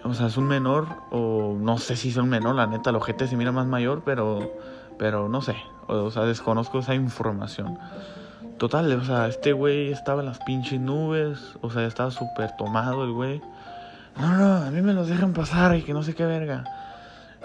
O 0.03 0.13
sea, 0.13 0.27
es 0.27 0.37
un 0.37 0.47
menor, 0.47 0.87
o 1.11 1.55
no 1.59 1.77
sé 1.77 1.95
si 1.95 2.09
es 2.09 2.17
un 2.17 2.29
menor, 2.29 2.55
la 2.55 2.67
neta, 2.67 2.89
el 2.89 2.97
ojete 2.97 3.27
se 3.27 3.37
mira 3.37 3.51
más 3.51 3.67
mayor, 3.67 4.03
pero, 4.05 4.51
pero 4.97 5.29
no 5.29 5.41
sé. 5.41 5.55
O 5.87 6.11
sea, 6.11 6.23
desconozco 6.23 6.79
esa 6.79 6.93
información. 6.93 7.79
Total, 8.57 8.91
o 8.93 9.03
sea, 9.03 9.27
este 9.27 9.51
güey 9.51 9.91
estaba 9.91 10.21
en 10.21 10.27
las 10.27 10.39
pinches 10.39 10.79
nubes, 10.79 11.57
o 11.61 11.69
sea, 11.69 11.85
estaba 11.85 12.11
súper 12.11 12.55
tomado 12.55 13.03
el 13.03 13.11
güey. 13.11 13.41
No, 14.17 14.37
no, 14.37 14.55
a 14.57 14.71
mí 14.71 14.81
me 14.81 14.93
los 14.93 15.07
dejan 15.07 15.33
pasar 15.33 15.75
y 15.75 15.81
que 15.81 15.93
no 15.93 16.03
sé 16.03 16.13
qué 16.13 16.25
verga. 16.25 16.63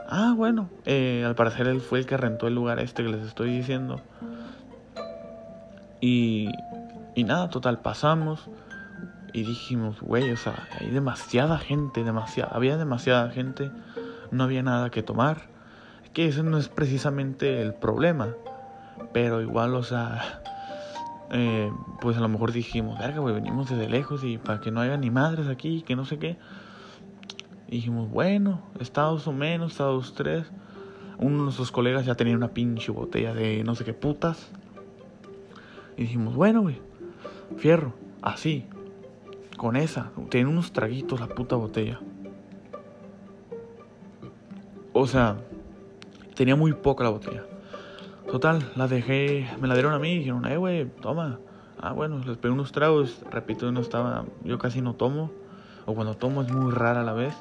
Ah, 0.08 0.34
bueno, 0.36 0.68
eh, 0.84 1.24
al 1.26 1.34
parecer 1.34 1.66
él 1.66 1.80
fue 1.80 2.00
el 2.00 2.06
que 2.06 2.16
rentó 2.16 2.46
el 2.46 2.54
lugar 2.54 2.78
este 2.78 3.02
que 3.02 3.08
les 3.08 3.26
estoy 3.26 3.50
diciendo. 3.50 4.00
Y, 6.00 6.50
y 7.14 7.24
nada, 7.24 7.50
total, 7.50 7.80
pasamos 7.80 8.48
y 9.32 9.42
dijimos, 9.42 10.00
güey, 10.00 10.30
o 10.30 10.36
sea, 10.36 10.68
hay 10.78 10.90
demasiada 10.90 11.58
gente, 11.58 12.04
demasiada, 12.04 12.52
había 12.54 12.76
demasiada 12.76 13.30
gente, 13.30 13.70
no 14.30 14.44
había 14.44 14.62
nada 14.62 14.90
que 14.90 15.02
tomar. 15.02 15.42
Que 16.12 16.28
ese 16.28 16.42
no 16.42 16.58
es 16.58 16.68
precisamente 16.68 17.60
el 17.60 17.74
problema, 17.74 18.28
pero 19.12 19.40
igual, 19.42 19.74
o 19.74 19.82
sea, 19.82 20.42
eh, 21.30 21.70
pues 22.00 22.16
a 22.16 22.20
lo 22.20 22.28
mejor 22.28 22.52
dijimos, 22.52 22.99
verga, 22.99 23.20
güey, 23.20 23.35
venimos 23.35 23.68
desde 23.68 23.88
lejos 23.88 24.25
y 24.25 24.38
para 24.38 24.61
que 24.61 24.70
no 24.70 24.80
haya 24.80 24.97
ni 24.97 25.11
madres 25.11 25.49
aquí, 25.49 25.82
que 25.82 25.97
no 25.97 26.04
sé 26.04 26.18
qué. 26.18 26.38
dijimos, 27.68 28.11
bueno, 28.11 28.62
Estados 28.80 29.26
o 29.28 29.32
menos, 29.32 29.73
Estados 29.73 30.14
tres. 30.14 30.47
Uno 31.18 31.38
de 31.38 31.42
nuestros 31.44 31.73
colegas 31.73 32.06
ya 32.06 32.14
tenía 32.14 32.37
una 32.37 32.49
pinche 32.49 32.92
botella 32.92 33.35
de 33.35 33.64
no 33.64 33.75
sé 33.75 33.85
qué 33.85 33.92
putas. 33.92 34.50
Y 35.97 36.02
dijimos, 36.02 36.35
bueno, 36.35 36.62
güey, 36.62 36.80
fierro, 37.56 37.92
así, 38.23 38.66
con 39.56 39.76
esa, 39.76 40.12
tiene 40.30 40.49
unos 40.49 40.73
traguitos 40.73 41.18
la 41.20 41.26
puta 41.26 41.56
botella. 41.56 42.00
O 44.92 45.06
sea, 45.06 45.37
tenía 46.35 46.56
muy 46.56 46.73
poca 46.73 47.04
la 47.04 47.11
botella. 47.11 47.44
Total, 48.30 48.73
la 48.76 48.88
dejé, 48.88 49.49
me 49.58 49.68
la 49.68 49.75
dieron 49.75 49.94
a 49.94 49.99
mí 49.99 50.12
y 50.12 50.18
dijeron, 50.18 50.44
eh, 50.47 50.58
güey, 50.58 50.85
toma. 51.00 51.38
Ah, 51.80 51.92
bueno, 51.92 52.18
les 52.26 52.37
pegué 52.37 52.52
unos 52.52 52.73
tragos. 52.73 53.23
Repito, 53.30 53.73
no 53.73 53.80
estaba, 53.80 54.25
yo 54.44 54.58
casi 54.58 54.82
no 54.82 54.94
tomo. 54.94 55.30
O 55.87 55.94
cuando 55.94 56.14
tomo 56.14 56.42
es 56.42 56.52
muy 56.52 56.70
rara 56.70 57.00
a 57.00 57.04
la 57.04 57.14
vez. 57.14 57.35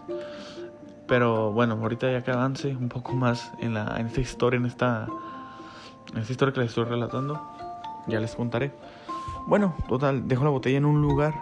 Pero 1.07 1.51
bueno, 1.51 1.77
ahorita 1.81 2.09
ya 2.11 2.23
que 2.23 2.31
avance 2.31 2.75
un 2.75 2.87
poco 2.87 3.13
más 3.13 3.51
en, 3.59 3.73
la, 3.73 3.97
en 3.99 4.07
esta 4.07 4.21
historia, 4.21 4.57
en 4.57 4.65
esta, 4.65 5.07
en 6.13 6.19
esta 6.19 6.31
historia 6.31 6.53
que 6.53 6.61
les 6.61 6.69
estoy 6.69 6.85
relatando, 6.85 7.41
ya 8.07 8.19
les 8.19 8.35
contaré. 8.35 8.71
Bueno, 9.47 9.75
total, 9.89 10.27
dejo 10.27 10.43
la 10.45 10.49
botella 10.49 10.77
en 10.77 10.85
un 10.85 11.01
lugar 11.01 11.33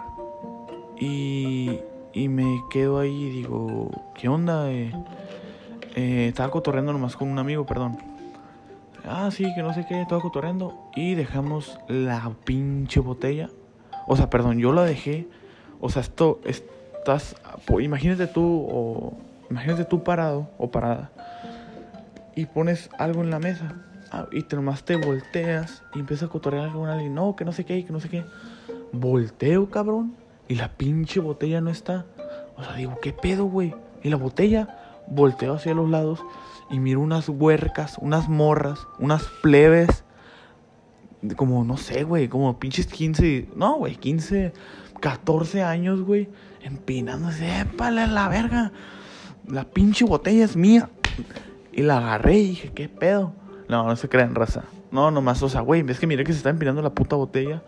y, 0.98 1.80
y 2.12 2.28
me 2.28 2.62
quedo 2.70 2.98
ahí 2.98 3.24
y 3.24 3.30
digo, 3.30 3.90
¿qué 4.14 4.28
onda? 4.28 4.70
Eh, 4.70 4.92
eh, 5.94 6.28
estaba 6.28 6.50
cotorreando 6.50 6.92
nomás 6.92 7.16
con 7.16 7.28
un 7.28 7.38
amigo, 7.38 7.66
perdón. 7.66 8.15
Ah, 9.06 9.30
sí, 9.30 9.52
que 9.54 9.62
no 9.62 9.72
sé 9.72 9.86
qué, 9.86 10.00
estaba 10.00 10.20
cotorreando. 10.20 10.90
Y 10.94 11.14
dejamos 11.14 11.78
la 11.88 12.32
pinche 12.44 13.00
botella. 13.00 13.50
O 14.06 14.16
sea, 14.16 14.30
perdón, 14.30 14.58
yo 14.58 14.72
la 14.72 14.84
dejé. 14.84 15.28
O 15.80 15.88
sea, 15.88 16.02
esto, 16.02 16.40
estás, 16.44 17.36
imagínate 17.80 18.26
tú 18.26 18.66
o 18.68 19.16
imagínate 19.50 19.84
tú 19.84 20.02
parado 20.02 20.48
o 20.58 20.70
parada 20.70 21.10
y 22.36 22.46
pones 22.46 22.90
algo 22.98 23.22
en 23.22 23.30
la 23.30 23.38
mesa 23.40 23.74
ah, 24.12 24.26
y 24.30 24.42
te 24.42 24.54
nomás 24.56 24.84
te 24.84 24.96
volteas 24.96 25.82
y 25.94 26.00
empiezas 26.00 26.28
a 26.28 26.32
cotorrear 26.32 26.70
con 26.72 26.88
alguien, 26.88 27.14
no, 27.14 27.34
que 27.34 27.44
no 27.44 27.52
sé 27.52 27.64
qué, 27.64 27.84
que 27.84 27.92
no 27.92 27.98
sé 27.98 28.08
qué. 28.08 28.24
Volteo, 28.92 29.70
cabrón, 29.70 30.14
y 30.46 30.54
la 30.54 30.68
pinche 30.68 31.18
botella 31.18 31.60
no 31.60 31.70
está. 31.70 32.04
O 32.56 32.62
sea, 32.62 32.74
digo, 32.74 32.98
¿qué 33.00 33.12
pedo, 33.12 33.46
güey? 33.46 33.74
Y 34.02 34.10
la 34.10 34.16
botella, 34.16 35.02
volteo 35.08 35.54
hacia 35.54 35.74
los 35.74 35.88
lados 35.88 36.22
y 36.70 36.78
miro 36.78 37.00
unas 37.00 37.28
huercas, 37.28 37.96
unas 38.00 38.28
morras, 38.28 38.86
unas 38.98 39.24
plebes. 39.42 40.04
Como, 41.36 41.64
no 41.64 41.76
sé, 41.76 42.04
güey, 42.04 42.28
como 42.28 42.58
pinches 42.58 42.86
15, 42.86 43.50
no, 43.56 43.76
güey, 43.76 43.96
15, 43.96 44.52
14 45.00 45.62
años, 45.62 46.02
güey, 46.02 46.28
empinándose, 46.62 47.60
épale 47.60 48.06
la 48.06 48.28
verga. 48.28 48.72
La 49.48 49.64
pinche 49.64 50.04
botella 50.04 50.44
es 50.44 50.56
mía. 50.56 50.90
Y 51.72 51.82
la 51.82 51.98
agarré 51.98 52.38
y 52.38 52.48
dije, 52.48 52.72
¿qué 52.72 52.88
pedo? 52.88 53.32
No, 53.68 53.86
no 53.86 53.96
se 53.96 54.08
crean, 54.08 54.34
raza. 54.34 54.64
No, 54.90 55.10
nomás, 55.10 55.42
o 55.42 55.48
sea, 55.48 55.60
güey, 55.60 55.82
ves 55.82 55.98
que 55.98 56.06
miré 56.06 56.24
que 56.24 56.32
se 56.32 56.38
está 56.38 56.50
empinando 56.50 56.82
la 56.82 56.90
puta 56.90 57.16
botella. 57.16 57.62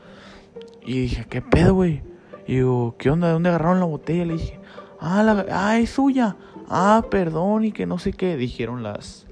Y 0.84 1.00
dije, 1.00 1.26
¿qué 1.28 1.42
pedo, 1.42 1.74
güey? 1.74 2.02
Y 2.46 2.56
digo, 2.56 2.96
¿qué 2.98 3.10
onda? 3.10 3.26
¿De 3.26 3.34
dónde 3.34 3.50
agarraron 3.50 3.80
la 3.80 3.86
botella? 3.86 4.24
Le 4.24 4.34
dije, 4.34 4.57
ah, 5.00 5.22
la, 5.22 5.46
ah, 5.50 5.78
es 5.78 5.90
suya. 5.90 6.36
Ah, 6.68 7.04
perdón, 7.10 7.64
y 7.64 7.72
que 7.72 7.86
no 7.86 7.98
sé 7.98 8.12
qué. 8.12 8.36
Dijeron 8.36 8.82
las, 8.82 9.26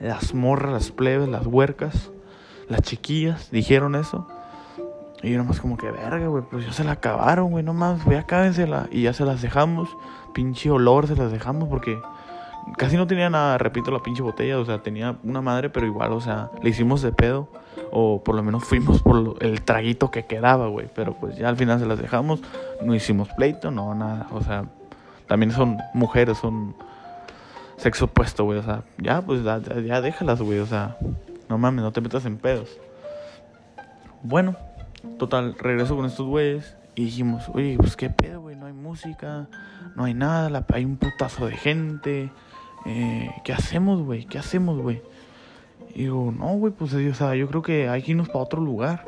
las 0.00 0.34
morras, 0.34 0.72
las 0.72 0.90
plebes, 0.90 1.28
las 1.28 1.46
huercas, 1.46 2.10
las 2.68 2.82
chiquillas, 2.82 3.50
dijeron 3.50 3.94
eso. 3.94 4.26
Y 5.22 5.30
yo 5.30 5.38
nomás 5.38 5.60
como 5.60 5.76
que, 5.76 5.90
verga, 5.90 6.26
güey, 6.26 6.42
pues 6.50 6.66
ya 6.66 6.72
se 6.72 6.84
la 6.84 6.92
acabaron, 6.92 7.50
güey, 7.50 7.64
nomás, 7.64 8.04
voy 8.04 8.16
a 8.16 8.24
cábensela. 8.24 8.88
Y 8.90 9.02
ya 9.02 9.12
se 9.12 9.24
las 9.24 9.40
dejamos, 9.40 9.88
pinche 10.34 10.70
olor 10.70 11.06
se 11.06 11.14
las 11.14 11.30
dejamos 11.30 11.68
porque 11.68 12.00
casi 12.76 12.96
no 12.96 13.06
tenía 13.06 13.30
nada, 13.30 13.58
repito, 13.58 13.90
la 13.90 14.00
pinche 14.00 14.22
botella, 14.22 14.58
o 14.58 14.64
sea, 14.64 14.82
tenía 14.82 15.16
una 15.22 15.40
madre, 15.40 15.70
pero 15.70 15.86
igual, 15.86 16.12
o 16.12 16.20
sea, 16.20 16.50
le 16.62 16.70
hicimos 16.70 17.02
de 17.02 17.12
pedo. 17.12 17.48
O 17.94 18.22
por 18.22 18.34
lo 18.34 18.42
menos 18.42 18.64
fuimos 18.64 19.02
por 19.02 19.36
el 19.40 19.62
traguito 19.62 20.10
que 20.10 20.24
quedaba, 20.24 20.66
güey. 20.68 20.88
Pero 20.94 21.14
pues 21.14 21.36
ya 21.36 21.48
al 21.48 21.56
final 21.56 21.78
se 21.78 21.86
las 21.86 21.98
dejamos. 21.98 22.40
No 22.82 22.94
hicimos 22.94 23.28
pleito, 23.36 23.70
no, 23.70 23.94
nada. 23.94 24.28
O 24.32 24.40
sea, 24.40 24.64
también 25.26 25.52
son 25.52 25.78
mujeres, 25.94 26.38
son 26.38 26.74
sexo 27.76 28.06
opuesto, 28.06 28.44
güey. 28.44 28.58
O 28.58 28.62
sea, 28.62 28.82
ya, 28.98 29.22
pues 29.22 29.42
ya, 29.42 29.58
ya 29.58 30.00
déjalas, 30.00 30.40
güey. 30.40 30.58
O 30.58 30.66
sea, 30.66 30.96
no 31.48 31.58
mames, 31.58 31.82
no 31.82 31.92
te 31.92 32.00
metas 32.00 32.24
en 32.24 32.38
pedos. 32.38 32.78
Bueno, 34.22 34.56
total, 35.18 35.54
regreso 35.58 35.96
con 35.96 36.06
estos 36.06 36.26
güeyes. 36.26 36.76
Y 36.94 37.06
dijimos, 37.06 37.48
oye, 37.54 37.76
pues 37.78 37.96
qué 37.96 38.10
pedo, 38.10 38.40
güey. 38.42 38.56
No 38.56 38.66
hay 38.66 38.72
música, 38.72 39.48
no 39.96 40.04
hay 40.04 40.14
nada. 40.14 40.64
hay 40.72 40.84
un 40.84 40.96
putazo 40.96 41.46
de 41.46 41.56
gente. 41.56 42.30
Eh, 42.84 43.30
¿Qué 43.44 43.52
hacemos, 43.52 44.02
güey? 44.02 44.26
¿Qué 44.26 44.38
hacemos, 44.38 44.80
güey? 44.80 45.02
Y 45.94 46.04
digo, 46.04 46.32
no, 46.36 46.54
güey, 46.54 46.72
pues 46.72 46.94
o 46.94 47.14
sea, 47.14 47.34
yo 47.34 47.48
creo 47.48 47.62
que 47.62 47.88
hay 47.88 48.02
que 48.02 48.12
irnos 48.12 48.28
para 48.28 48.40
otro 48.40 48.60
lugar. 48.60 49.04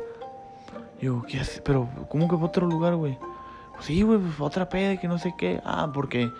Y 0.97 1.01
digo, 1.01 1.23
¿qué 1.27 1.39
hace? 1.39 1.61
Pero, 1.61 1.89
¿cómo 2.09 2.27
que 2.27 2.35
para 2.35 2.47
otro 2.47 2.67
lugar, 2.67 2.95
güey? 2.95 3.17
Sí, 3.79 4.01
güey, 4.01 4.19
pues 4.19 4.39
otra 4.39 4.69
peda, 4.69 4.97
que 4.97 5.07
no 5.07 5.17
sé 5.17 5.33
qué. 5.37 5.61
Ah, 5.63 5.91
porque 5.93 6.31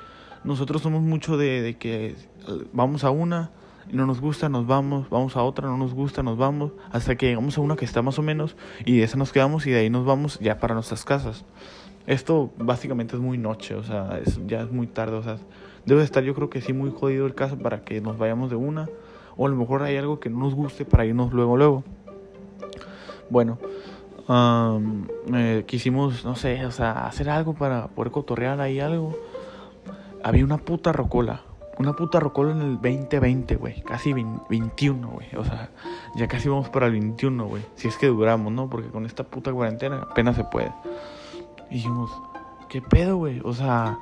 nosotros 0.43 0.81
somos 0.81 1.01
mucho 1.01 1.37
de, 1.37 1.61
de 1.61 1.77
que 1.77 2.07
eh, 2.07 2.15
vamos 2.73 3.03
a 3.03 3.09
una 3.09 3.51
y 3.89 3.95
no 3.95 4.05
nos 4.05 4.19
gusta, 4.19 4.49
nos 4.49 4.65
vamos, 4.65 5.09
vamos 5.09 5.35
a 5.35 5.43
otra, 5.43 5.67
no 5.67 5.77
nos 5.77 5.93
gusta, 5.93 6.23
nos 6.23 6.37
vamos, 6.37 6.71
hasta 6.91 7.15
que 7.15 7.27
llegamos 7.27 7.57
a 7.57 7.61
una 7.61 7.75
que 7.75 7.85
está 7.85 8.01
más 8.01 8.17
o 8.17 8.21
menos 8.21 8.55
y 8.83 8.97
de 8.97 9.03
esa 9.03 9.17
nos 9.17 9.31
quedamos 9.31 9.67
y 9.67 9.71
de 9.71 9.79
ahí 9.79 9.89
nos 9.89 10.05
vamos 10.05 10.39
ya 10.39 10.59
para 10.59 10.73
nuestras 10.73 11.05
casas. 11.05 11.45
Esto 12.07 12.51
básicamente 12.57 13.15
es 13.15 13.21
muy 13.21 13.37
noche, 13.37 13.75
o 13.75 13.83
sea, 13.83 14.19
es, 14.23 14.39
ya 14.47 14.61
es 14.61 14.71
muy 14.71 14.87
tarde, 14.87 15.17
o 15.17 15.23
sea, 15.23 15.37
debe 15.85 16.03
estar 16.03 16.23
yo 16.23 16.33
creo 16.35 16.49
que 16.49 16.61
sí 16.61 16.73
muy 16.73 16.91
jodido 16.91 17.25
el 17.25 17.35
caso 17.35 17.57
para 17.57 17.83
que 17.83 18.01
nos 18.01 18.17
vayamos 18.17 18.49
de 18.49 18.55
una 18.55 18.87
o 19.37 19.45
a 19.45 19.49
lo 19.49 19.55
mejor 19.55 19.83
hay 19.83 19.97
algo 19.97 20.19
que 20.19 20.29
no 20.29 20.39
nos 20.39 20.55
guste 20.55 20.85
para 20.85 21.05
irnos 21.05 21.33
luego, 21.33 21.57
luego. 21.57 21.83
Bueno, 23.29 23.57
quisimos, 25.65 26.25
no 26.25 26.35
sé, 26.35 26.65
o 26.65 26.71
sea, 26.71 27.05
hacer 27.05 27.29
algo 27.29 27.53
para 27.53 27.87
poder 27.87 28.11
cotorrear 28.11 28.59
ahí 28.61 28.79
algo. 28.79 29.17
Había 30.23 30.43
una 30.43 30.57
puta 30.57 30.91
rocola. 30.91 31.41
Una 31.77 31.93
puta 31.93 32.19
rocola 32.19 32.53
en 32.53 32.61
el 32.61 32.73
2020, 32.75 33.57
güey. 33.57 33.81
Casi 33.81 34.13
21, 34.13 35.09
güey. 35.09 35.27
O 35.35 35.43
sea, 35.43 35.69
ya 36.15 36.27
casi 36.27 36.47
vamos 36.47 36.69
para 36.69 36.85
el 36.85 36.93
21, 36.93 37.45
güey. 37.47 37.63
Si 37.75 37.87
es 37.87 37.97
que 37.97 38.07
duramos, 38.07 38.51
¿no? 38.53 38.69
Porque 38.69 38.89
con 38.89 39.05
esta 39.05 39.23
puta 39.23 39.51
cuarentena 39.51 40.07
apenas 40.09 40.37
se 40.37 40.45
puede. 40.45 40.71
Dijimos, 41.69 42.09
¿qué 42.69 42.81
pedo, 42.81 43.17
güey? 43.17 43.41
O 43.43 43.53
sea, 43.53 43.99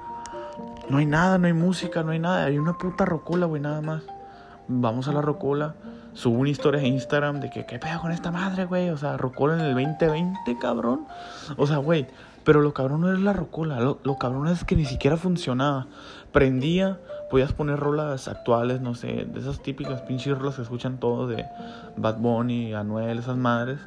no 0.89 0.97
hay 0.97 1.07
nada, 1.07 1.37
no 1.39 1.47
hay 1.47 1.53
música, 1.53 2.03
no 2.03 2.11
hay 2.11 2.19
nada. 2.19 2.45
Hay 2.45 2.59
una 2.59 2.77
puta 2.77 3.05
rocola, 3.05 3.47
güey, 3.47 3.61
nada 3.61 3.81
más 3.81 4.03
vamos 4.67 5.07
a 5.07 5.13
la 5.13 5.21
Rocola, 5.21 5.75
subo 6.13 6.39
una 6.39 6.49
historia 6.49 6.79
en 6.81 6.87
Instagram 6.87 7.39
de 7.39 7.49
que, 7.49 7.65
¿qué 7.65 7.79
pedo 7.79 8.01
con 8.01 8.11
esta 8.11 8.31
madre, 8.31 8.65
güey? 8.65 8.89
O 8.89 8.97
sea, 8.97 9.17
Rocola 9.17 9.55
en 9.55 9.61
el 9.61 9.73
2020, 9.73 10.57
cabrón. 10.59 11.07
O 11.57 11.67
sea, 11.67 11.77
güey, 11.77 12.07
pero 12.43 12.61
lo 12.61 12.73
cabrón 12.73 13.01
no 13.01 13.13
es 13.13 13.19
la 13.19 13.33
Rocola, 13.33 13.79
lo, 13.79 14.17
cabrón 14.17 14.47
es 14.47 14.63
que 14.63 14.75
ni 14.75 14.85
siquiera 14.85 15.17
funcionaba. 15.17 15.87
Prendía, 16.31 16.99
podías 17.29 17.53
poner 17.53 17.79
rolas 17.79 18.27
actuales, 18.27 18.81
no 18.81 18.95
sé, 18.95 19.25
de 19.25 19.39
esas 19.39 19.61
típicas 19.61 20.01
pinches 20.01 20.37
rolas 20.37 20.55
que 20.55 20.63
escuchan 20.63 20.99
todos 20.99 21.29
de 21.29 21.45
Bad 21.95 22.17
Bunny, 22.17 22.73
Anuel, 22.73 23.19
esas 23.19 23.37
madres. 23.37 23.79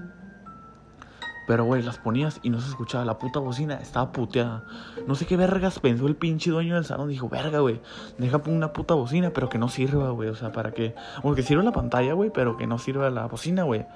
Pero, 1.46 1.64
güey, 1.64 1.82
las 1.82 1.98
ponías 1.98 2.40
y 2.42 2.50
no 2.50 2.60
se 2.60 2.68
escuchaba. 2.68 3.04
La 3.04 3.18
puta 3.18 3.38
bocina 3.38 3.76
estaba 3.76 4.10
puteada. 4.10 4.64
No 5.06 5.14
sé 5.14 5.26
qué 5.26 5.36
vergas 5.36 5.78
pensó 5.78 6.06
el 6.06 6.16
pinche 6.16 6.50
dueño 6.50 6.74
del 6.74 6.84
salón. 6.84 7.08
Dijo, 7.08 7.28
verga, 7.28 7.60
güey, 7.60 7.80
deja 8.18 8.40
una 8.46 8.72
puta 8.72 8.94
bocina, 8.94 9.30
pero 9.30 9.48
que 9.48 9.58
no 9.58 9.68
sirva, 9.68 10.10
güey. 10.10 10.28
O 10.28 10.34
sea, 10.34 10.50
para 10.52 10.72
que. 10.72 10.94
O 11.22 11.34
que 11.34 11.42
sirva 11.42 11.62
la 11.62 11.72
pantalla, 11.72 12.14
güey, 12.14 12.30
pero 12.30 12.56
que 12.56 12.66
no 12.66 12.78
sirva 12.78 13.10
la 13.10 13.26
bocina, 13.26 13.62
güey. 13.62 13.86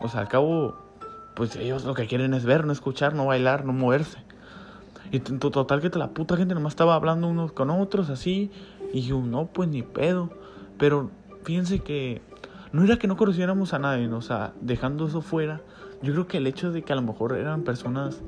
O 0.00 0.08
sea, 0.08 0.20
al 0.20 0.28
cabo, 0.28 0.76
pues 1.34 1.56
ellos 1.56 1.84
lo 1.84 1.94
que 1.94 2.06
quieren 2.06 2.34
es 2.34 2.44
ver, 2.44 2.66
no 2.66 2.72
escuchar, 2.72 3.14
no 3.14 3.26
bailar, 3.26 3.64
no 3.64 3.72
moverse. 3.72 4.18
Y 5.10 5.20
total 5.20 5.80
que 5.80 5.98
la 5.98 6.10
puta 6.10 6.36
gente 6.36 6.54
nomás 6.54 6.74
estaba 6.74 6.94
hablando 6.94 7.28
unos 7.28 7.52
con 7.52 7.70
otros 7.70 8.10
así. 8.10 8.50
Y 8.92 9.02
yo, 9.02 9.20
no, 9.20 9.46
pues 9.46 9.70
ni 9.70 9.82
pedo. 9.82 10.30
Pero 10.78 11.10
fíjense 11.44 11.80
que 11.80 12.20
no 12.72 12.84
era 12.84 12.96
que 12.98 13.08
no 13.08 13.16
conociéramos 13.16 13.72
a 13.74 13.78
nadie, 13.78 14.08
o 14.08 14.20
sea, 14.20 14.52
dejando 14.60 15.06
eso 15.06 15.22
fuera 15.22 15.60
yo 16.02 16.12
creo 16.12 16.26
que 16.26 16.38
el 16.38 16.46
hecho 16.46 16.72
de 16.72 16.82
que 16.82 16.92
a 16.92 16.96
lo 16.96 17.02
mejor 17.02 17.36
eran 17.36 17.62
personas 17.62 18.22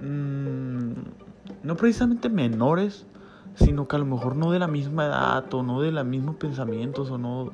mmm, 0.00 0.92
no 1.62 1.76
precisamente 1.76 2.28
menores, 2.28 3.06
sino 3.54 3.86
que 3.88 3.96
a 3.96 3.98
lo 3.98 4.06
mejor 4.06 4.36
no 4.36 4.50
de 4.50 4.58
la 4.58 4.68
misma 4.68 5.06
edad 5.06 5.52
o 5.52 5.62
no 5.62 5.80
de 5.80 5.92
los 5.92 6.04
mismos 6.04 6.36
pensamientos 6.36 7.10
o 7.10 7.18
no, 7.18 7.52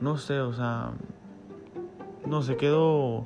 no 0.00 0.16
sé, 0.18 0.40
o 0.40 0.52
sea, 0.52 0.92
no 2.26 2.42
sé, 2.42 2.56
quedo, 2.56 3.24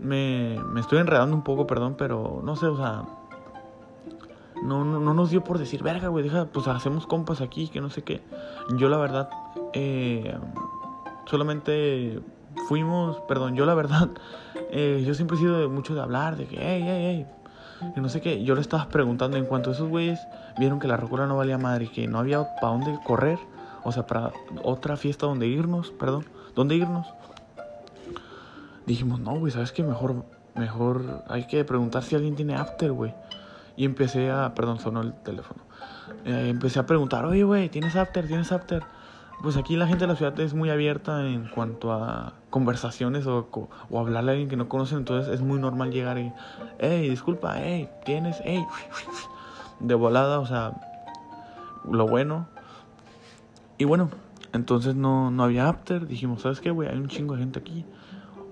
me, 0.00 0.58
me 0.70 0.80
estoy 0.80 0.98
enredando 0.98 1.36
un 1.36 1.42
poco, 1.42 1.66
perdón, 1.66 1.96
pero 1.98 2.40
no 2.42 2.56
sé, 2.56 2.66
o 2.66 2.76
sea, 2.76 3.04
no, 4.62 4.84
no, 4.84 5.00
no 5.00 5.14
nos 5.14 5.30
dio 5.30 5.44
por 5.44 5.58
decir, 5.58 5.82
verga, 5.82 6.08
güey, 6.08 6.24
deja, 6.24 6.46
pues 6.46 6.68
hacemos 6.68 7.06
compas 7.06 7.40
aquí, 7.40 7.68
que 7.68 7.80
no 7.80 7.90
sé 7.90 8.02
qué. 8.02 8.22
Yo 8.76 8.88
la 8.88 8.96
verdad, 8.96 9.28
eh, 9.72 10.38
solamente 11.26 12.20
fuimos, 12.68 13.18
perdón, 13.28 13.54
yo 13.54 13.66
la 13.66 13.74
verdad, 13.74 14.08
eh, 14.70 15.02
yo 15.06 15.14
siempre 15.14 15.36
he 15.36 15.40
sido 15.40 15.68
mucho 15.70 15.94
de 15.94 16.00
hablar, 16.00 16.36
de 16.36 16.46
que, 16.46 16.56
hey, 16.56 16.82
hey, 16.84 17.26
hey, 17.26 17.26
y 17.96 18.00
no 18.00 18.08
sé 18.08 18.20
qué. 18.20 18.42
Yo 18.44 18.54
le 18.54 18.60
estaba 18.60 18.88
preguntando 18.88 19.36
en 19.36 19.44
cuanto 19.44 19.70
a 19.70 19.72
esos 19.72 19.88
güeyes 19.88 20.20
vieron 20.58 20.78
que 20.78 20.88
la 20.88 20.96
rocola 20.96 21.26
no 21.26 21.36
valía 21.36 21.58
madre 21.58 21.86
y 21.86 21.88
que 21.88 22.06
no 22.06 22.18
había 22.18 22.54
para 22.60 22.72
dónde 22.72 22.98
correr, 23.04 23.38
o 23.82 23.92
sea, 23.92 24.06
para 24.06 24.32
otra 24.62 24.96
fiesta 24.96 25.26
donde 25.26 25.46
irnos, 25.46 25.90
perdón, 25.90 26.24
dónde 26.54 26.76
irnos. 26.76 27.06
Dijimos, 28.86 29.20
no, 29.20 29.38
güey, 29.38 29.52
¿sabes 29.52 29.72
qué? 29.72 29.82
Mejor, 29.82 30.24
mejor 30.54 31.24
hay 31.28 31.46
que 31.46 31.64
preguntar 31.64 32.02
si 32.02 32.14
alguien 32.14 32.34
tiene 32.34 32.54
after, 32.54 32.92
güey. 32.92 33.14
Y 33.76 33.84
empecé 33.84 34.30
a, 34.30 34.54
perdón, 34.54 34.78
sonó 34.80 35.00
el 35.00 35.14
teléfono. 35.14 35.62
Eh, 36.24 36.48
empecé 36.50 36.78
a 36.78 36.86
preguntar, 36.86 37.24
oye, 37.24 37.44
güey, 37.44 37.68
¿tienes 37.68 37.96
after? 37.96 38.26
¿Tienes 38.26 38.52
after? 38.52 38.82
Pues 39.42 39.56
aquí 39.56 39.76
la 39.76 39.88
gente 39.88 40.04
de 40.04 40.06
la 40.06 40.16
ciudad 40.16 40.38
es 40.38 40.54
muy 40.54 40.70
abierta 40.70 41.26
en 41.26 41.48
cuanto 41.48 41.92
a 41.92 42.34
conversaciones 42.50 43.26
o, 43.26 43.48
o 43.90 43.98
hablarle 43.98 44.30
a 44.30 44.32
alguien 44.32 44.48
que 44.48 44.56
no 44.56 44.68
conocen, 44.68 44.98
entonces 44.98 45.34
es 45.34 45.40
muy 45.40 45.58
normal 45.58 45.90
llegar 45.90 46.16
y, 46.18 46.32
hey, 46.78 47.08
disculpa, 47.10 47.56
hey, 47.58 47.88
tienes, 48.04 48.40
hey, 48.44 48.64
de 49.80 49.94
volada, 49.96 50.38
o 50.38 50.46
sea, 50.46 50.72
lo 51.90 52.06
bueno. 52.06 52.46
Y 53.78 53.84
bueno, 53.84 54.10
entonces 54.52 54.94
no, 54.94 55.32
no 55.32 55.42
había 55.42 55.68
after, 55.68 56.06
dijimos, 56.06 56.42
¿sabes 56.42 56.60
qué, 56.60 56.70
güey? 56.70 56.88
Hay 56.88 56.98
un 56.98 57.08
chingo 57.08 57.34
de 57.34 57.40
gente 57.40 57.58
aquí. 57.58 57.84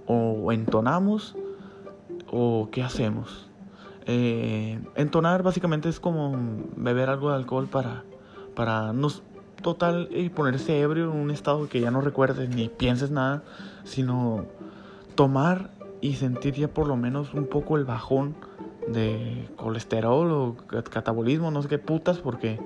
O 0.07 0.51
entonamos, 0.51 1.37
o 2.33 2.69
qué 2.73 2.83
hacemos. 2.83 3.49
Eh, 4.07 4.83
entonar 4.97 5.45
básicamente 5.45 5.89
es 5.89 6.01
como 6.01 6.37
beber 6.77 7.11
algo 7.11 7.31
de 7.31 7.37
alcohol 7.37 7.69
para, 7.69 8.03
para 8.57 8.93
nos, 8.93 9.23
total 9.63 10.09
y 10.11 10.29
ponerse 10.29 10.81
ebrio 10.81 11.11
en 11.11 11.19
un 11.19 11.31
estado 11.31 11.69
que 11.69 11.81
ya 11.81 11.91
no 11.91 12.01
recuerdes 12.01 12.49
ni 12.49 12.69
pienses 12.69 13.11
nada, 13.11 13.43
sino 13.85 14.47
tomar 15.15 15.71
y 16.01 16.15
sentir 16.15 16.55
ya 16.55 16.69
por 16.69 16.87
lo 16.87 16.97
menos 16.97 17.35
un 17.35 17.47
poco 17.47 17.77
el 17.77 17.85
bajón 17.85 18.35
de 18.89 19.49
colesterol 19.57 20.31
o 20.33 20.57
catabolismo, 20.83 21.51
no 21.51 21.63
sé 21.63 21.69
qué 21.69 21.79
putas, 21.79 22.19
porque, 22.19 22.59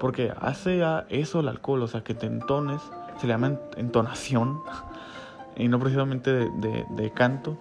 porque 0.00 0.32
hace 0.40 0.82
eso 1.08 1.40
el 1.40 1.48
alcohol, 1.48 1.82
o 1.82 1.86
sea, 1.86 2.02
que 2.02 2.14
te 2.14 2.26
entones, 2.26 2.82
se 3.20 3.26
le 3.26 3.32
llama 3.32 3.58
entonación, 3.76 4.60
y 5.56 5.68
no 5.68 5.78
precisamente 5.78 6.32
de, 6.32 6.84
de 6.90 7.10
canto, 7.12 7.56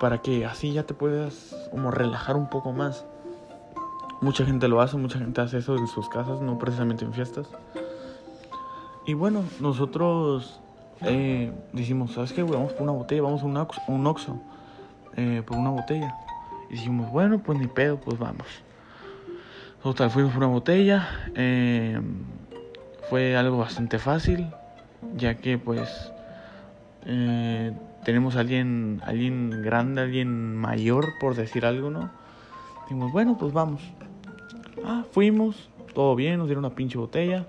para 0.00 0.18
que 0.18 0.46
así 0.46 0.72
ya 0.72 0.84
te 0.84 0.94
puedas 0.94 1.54
como 1.70 1.90
relajar 1.90 2.36
un 2.36 2.48
poco 2.48 2.72
más. 2.72 3.06
Mucha 4.20 4.44
gente 4.44 4.68
lo 4.68 4.80
hace, 4.80 4.96
mucha 4.96 5.18
gente 5.18 5.40
hace 5.40 5.58
eso 5.58 5.76
en 5.76 5.86
sus 5.86 6.08
casas, 6.08 6.40
no 6.40 6.58
precisamente 6.58 7.04
en 7.04 7.12
fiestas. 7.12 7.48
Y 9.06 9.14
bueno, 9.14 9.44
nosotros 9.60 10.60
eh, 11.02 11.52
decimos, 11.72 12.12
¿sabes 12.12 12.32
qué? 12.32 12.42
Vamos 12.42 12.72
por 12.72 12.82
una 12.82 12.92
botella, 12.92 13.22
vamos 13.22 13.42
a 13.42 13.46
un, 13.46 13.56
oxo, 13.56 13.80
un 13.88 14.06
Oxxo 14.06 14.40
eh, 15.16 15.42
por 15.46 15.56
una 15.56 15.70
botella. 15.70 16.14
Y 16.68 16.74
dijimos, 16.74 17.10
bueno, 17.10 17.38
pues 17.38 17.58
ni 17.58 17.66
pedo, 17.66 17.98
pues 17.98 18.18
vamos. 18.18 18.46
Total, 19.82 20.10
fuimos 20.10 20.32
por 20.32 20.42
una 20.42 20.52
botella. 20.52 21.08
Eh, 21.34 22.00
fue 23.08 23.36
algo 23.36 23.58
bastante 23.58 23.98
fácil, 23.98 24.48
ya 25.16 25.36
que 25.36 25.56
pues 25.56 26.12
eh, 27.06 27.72
tenemos 28.04 28.36
a 28.36 28.40
alguien, 28.40 29.00
alguien 29.04 29.62
grande, 29.62 30.02
alguien 30.02 30.56
mayor, 30.56 31.14
por 31.18 31.34
decir 31.34 31.64
algo, 31.64 31.90
¿no? 31.90 32.10
Dijimos, 32.82 33.12
bueno, 33.12 33.38
pues 33.38 33.52
vamos. 33.52 33.80
Ah, 34.84 35.04
fuimos, 35.10 35.68
todo 35.94 36.14
bien, 36.14 36.38
nos 36.38 36.48
dieron 36.48 36.64
una 36.64 36.74
pinche 36.74 36.98
botella. 36.98 37.46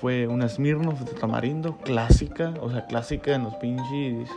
Fue 0.00 0.26
una 0.26 0.48
Smirnoff 0.48 1.00
de 1.00 1.12
tamarindo, 1.12 1.76
clásica, 1.76 2.54
o 2.62 2.70
sea, 2.70 2.86
clásica 2.86 3.34
en 3.34 3.44
los 3.44 3.54
pinches, 3.56 4.30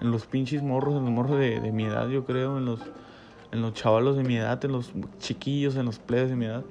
en 0.00 0.10
los 0.12 0.26
pinches 0.26 0.62
morros, 0.62 0.94
en 0.94 1.04
los 1.04 1.10
morros 1.10 1.38
de, 1.38 1.72
mi 1.72 1.84
edad, 1.84 2.08
yo 2.08 2.24
creo, 2.24 2.58
en 2.58 2.66
los, 2.66 2.80
en 3.50 3.62
los 3.62 3.74
chavalos 3.74 4.16
de 4.16 4.22
mi 4.22 4.36
edad, 4.36 4.64
en 4.64 4.72
los 4.72 4.92
chiquillos, 5.18 5.74
en 5.74 5.86
los 5.86 5.98
plebes 5.98 6.30
de 6.30 6.36
mi 6.36 6.44
edad. 6.44 6.62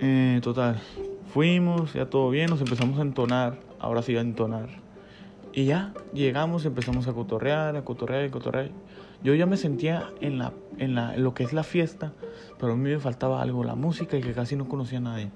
Eh, 0.00 0.40
total, 0.42 0.78
fuimos, 1.32 1.94
ya 1.94 2.06
todo 2.06 2.28
bien, 2.28 2.50
nos 2.50 2.60
empezamos 2.60 2.98
a 2.98 3.02
entonar, 3.02 3.58
ahora 3.80 4.02
sí 4.02 4.14
a 4.14 4.20
entonar. 4.20 4.68
Y 5.54 5.64
ya, 5.64 5.94
llegamos, 6.12 6.66
empezamos 6.66 7.08
a 7.08 7.14
cotorrear, 7.14 7.76
a 7.76 7.84
cotorrear, 7.84 8.24
a 8.24 8.30
cotorrear. 8.30 8.70
Yo 9.24 9.34
ya 9.34 9.46
me 9.46 9.56
sentía 9.56 10.10
en, 10.20 10.38
la, 10.38 10.52
en, 10.78 10.94
la, 10.94 11.16
lo 11.16 11.34
que 11.34 11.44
es 11.44 11.52
la 11.52 11.62
fiesta, 11.62 12.12
pero 12.58 12.72
a 12.72 12.76
mí 12.76 12.90
me 12.90 12.98
faltaba 12.98 13.42
algo, 13.42 13.64
la 13.64 13.74
música 13.74 14.16
y 14.16 14.20
que 14.20 14.32
casi 14.32 14.56
no 14.56 14.68
conocía 14.68 14.98
a 14.98 15.02
nadie. 15.02 15.30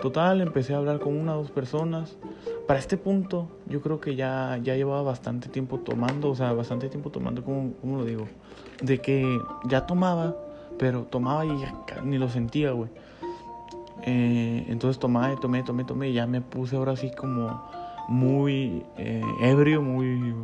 Total, 0.00 0.40
empecé 0.40 0.72
a 0.72 0.78
hablar 0.78 0.98
con 0.98 1.14
una 1.14 1.34
o 1.34 1.42
dos 1.42 1.50
personas. 1.50 2.16
Para 2.66 2.78
este 2.78 2.96
punto, 2.96 3.48
yo 3.66 3.82
creo 3.82 4.00
que 4.00 4.16
ya, 4.16 4.58
ya 4.62 4.74
llevaba 4.74 5.02
bastante 5.02 5.48
tiempo 5.48 5.78
tomando, 5.80 6.30
o 6.30 6.34
sea, 6.34 6.52
bastante 6.52 6.88
tiempo 6.88 7.10
tomando, 7.10 7.44
¿cómo, 7.44 7.74
cómo 7.80 7.98
lo 7.98 8.04
digo? 8.04 8.26
De 8.82 8.98
que 8.98 9.38
ya 9.64 9.86
tomaba, 9.86 10.36
pero 10.78 11.02
tomaba 11.02 11.44
y 11.44 11.60
ya 11.60 11.74
ni 12.02 12.16
lo 12.16 12.30
sentía, 12.30 12.70
güey. 12.70 12.90
Eh, 14.02 14.64
entonces 14.68 14.98
tomaba, 14.98 15.34
tomé, 15.36 15.62
tomé, 15.62 15.84
tomé, 15.84 16.08
y 16.08 16.12
ya 16.14 16.26
me 16.26 16.40
puse 16.40 16.76
ahora 16.76 16.92
así 16.92 17.10
como 17.10 17.62
muy 18.08 18.84
eh, 18.96 19.22
ebrio, 19.42 19.82
muy, 19.82 20.34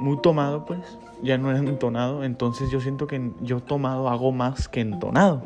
muy 0.00 0.20
tomado, 0.20 0.64
pues. 0.64 0.80
Ya 1.22 1.38
no 1.38 1.50
era 1.50 1.58
entonado, 1.60 2.24
entonces 2.24 2.70
yo 2.70 2.80
siento 2.80 3.06
que 3.06 3.32
yo 3.40 3.60
tomado 3.60 4.08
hago 4.08 4.32
más 4.32 4.68
que 4.68 4.80
entonado. 4.80 5.42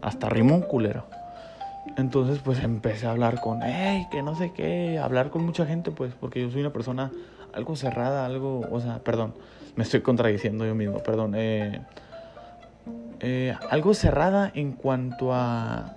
Hasta 0.00 0.28
rimón 0.28 0.62
culero. 0.62 1.06
Entonces 1.96 2.38
pues 2.38 2.62
empecé 2.62 3.06
a 3.06 3.10
hablar 3.10 3.40
con, 3.40 3.60
hey, 3.62 4.06
que 4.10 4.22
no 4.22 4.36
sé 4.36 4.52
qué, 4.52 4.98
hablar 4.98 5.30
con 5.30 5.44
mucha 5.44 5.66
gente 5.66 5.90
pues, 5.90 6.12
porque 6.14 6.42
yo 6.42 6.50
soy 6.50 6.60
una 6.60 6.72
persona 6.72 7.10
algo 7.52 7.74
cerrada, 7.76 8.26
algo, 8.26 8.60
o 8.70 8.80
sea, 8.80 9.00
perdón, 9.00 9.34
me 9.74 9.82
estoy 9.82 10.00
contradiciendo 10.00 10.66
yo 10.66 10.74
mismo, 10.74 10.98
perdón, 10.98 11.34
eh, 11.36 11.80
eh, 13.20 13.54
algo 13.70 13.94
cerrada 13.94 14.50
en 14.54 14.72
cuanto 14.72 15.34
a, 15.34 15.96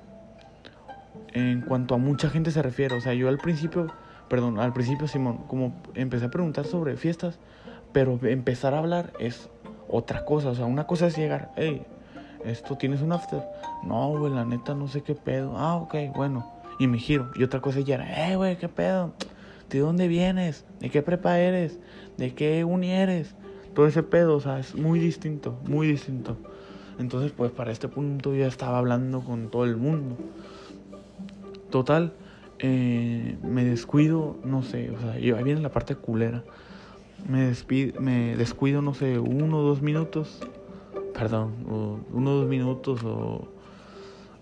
en 1.34 1.62
cuanto 1.62 1.94
a 1.94 1.98
mucha 1.98 2.30
gente 2.30 2.52
se 2.52 2.62
refiere, 2.62 2.96
o 2.96 3.02
sea, 3.02 3.14
yo 3.14 3.30
al 3.30 3.38
principio, 3.38 3.88
perdón, 4.28 4.60
al 4.60 4.74
principio 4.74 5.08
Simón, 5.08 5.40
como 5.48 5.74
empecé 5.94 6.26
a 6.26 6.32
preguntar 6.32 6.66
sobre 6.66 6.96
fiestas, 6.98 7.38
pero 7.92 8.20
empezar 8.24 8.74
a 8.74 8.80
hablar 8.80 9.14
es 9.20 9.50
otra 9.90 10.26
cosa, 10.26 10.50
o 10.50 10.56
sea, 10.56 10.66
una 10.66 10.88
cosa 10.88 11.08
es 11.08 11.18
llegar, 11.18 11.52
hey, 11.56 11.86
esto 12.46 12.78
tienes 12.78 13.02
un 13.02 13.12
after. 13.12 13.44
No, 13.84 14.18
güey, 14.18 14.34
la 14.34 14.46
neta 14.46 14.74
no 14.74 14.88
sé 14.88 15.02
qué 15.02 15.16
pedo. 15.16 15.58
Ah, 15.58 15.76
ok, 15.76 15.96
bueno. 16.16 16.52
Y 16.80 16.88
me 16.88 16.98
giro. 16.98 17.30
Y 17.36 17.44
otra 17.44 17.62
cosa 17.62 17.82
ya 17.82 17.96
era, 17.96 18.32
eh, 18.32 18.36
güey, 18.36 18.58
qué 18.58 18.68
pedo. 18.68 19.14
¿De 19.70 19.80
dónde 19.80 20.08
vienes? 20.08 20.66
¿De 20.80 20.90
qué 20.90 21.02
prepa 21.02 21.40
eres? 21.40 21.80
¿De 22.18 22.34
qué 22.34 22.64
uni 22.64 22.92
eres? 22.92 23.36
Todo 23.74 23.88
ese 23.88 24.04
pedo, 24.04 24.36
o 24.36 24.40
sea, 24.40 24.60
es 24.60 24.76
muy 24.76 25.00
distinto, 25.00 25.60
muy 25.66 25.88
distinto. 25.88 26.38
Entonces, 27.00 27.32
pues 27.32 27.52
para 27.52 27.72
este 27.72 27.88
punto 27.88 28.36
ya 28.36 28.48
estaba 28.48 28.78
hablando 28.78 29.22
con 29.22 29.50
todo 29.50 29.66
el 29.66 29.78
mundo. 29.78 30.18
Total, 31.70 32.14
eh, 32.60 33.38
me 33.44 33.64
descuido, 33.64 34.38
no 34.44 34.62
sé, 34.62 34.92
o 34.92 35.00
sea, 35.00 35.12
ahí 35.14 35.32
viene 35.44 35.62
la 35.62 35.70
parte 35.70 35.96
culera. 35.96 36.44
Me, 37.28 37.48
despido, 37.48 38.02
me 38.02 38.36
descuido, 38.36 38.82
no 38.82 38.94
sé, 38.94 39.20
uno 39.20 39.60
o 39.60 39.62
dos 39.62 39.82
minutos 39.82 40.42
perdón, 41.22 41.54
uno 42.12 42.32
dos 42.32 42.48
minutos 42.48 43.04
o, 43.04 43.48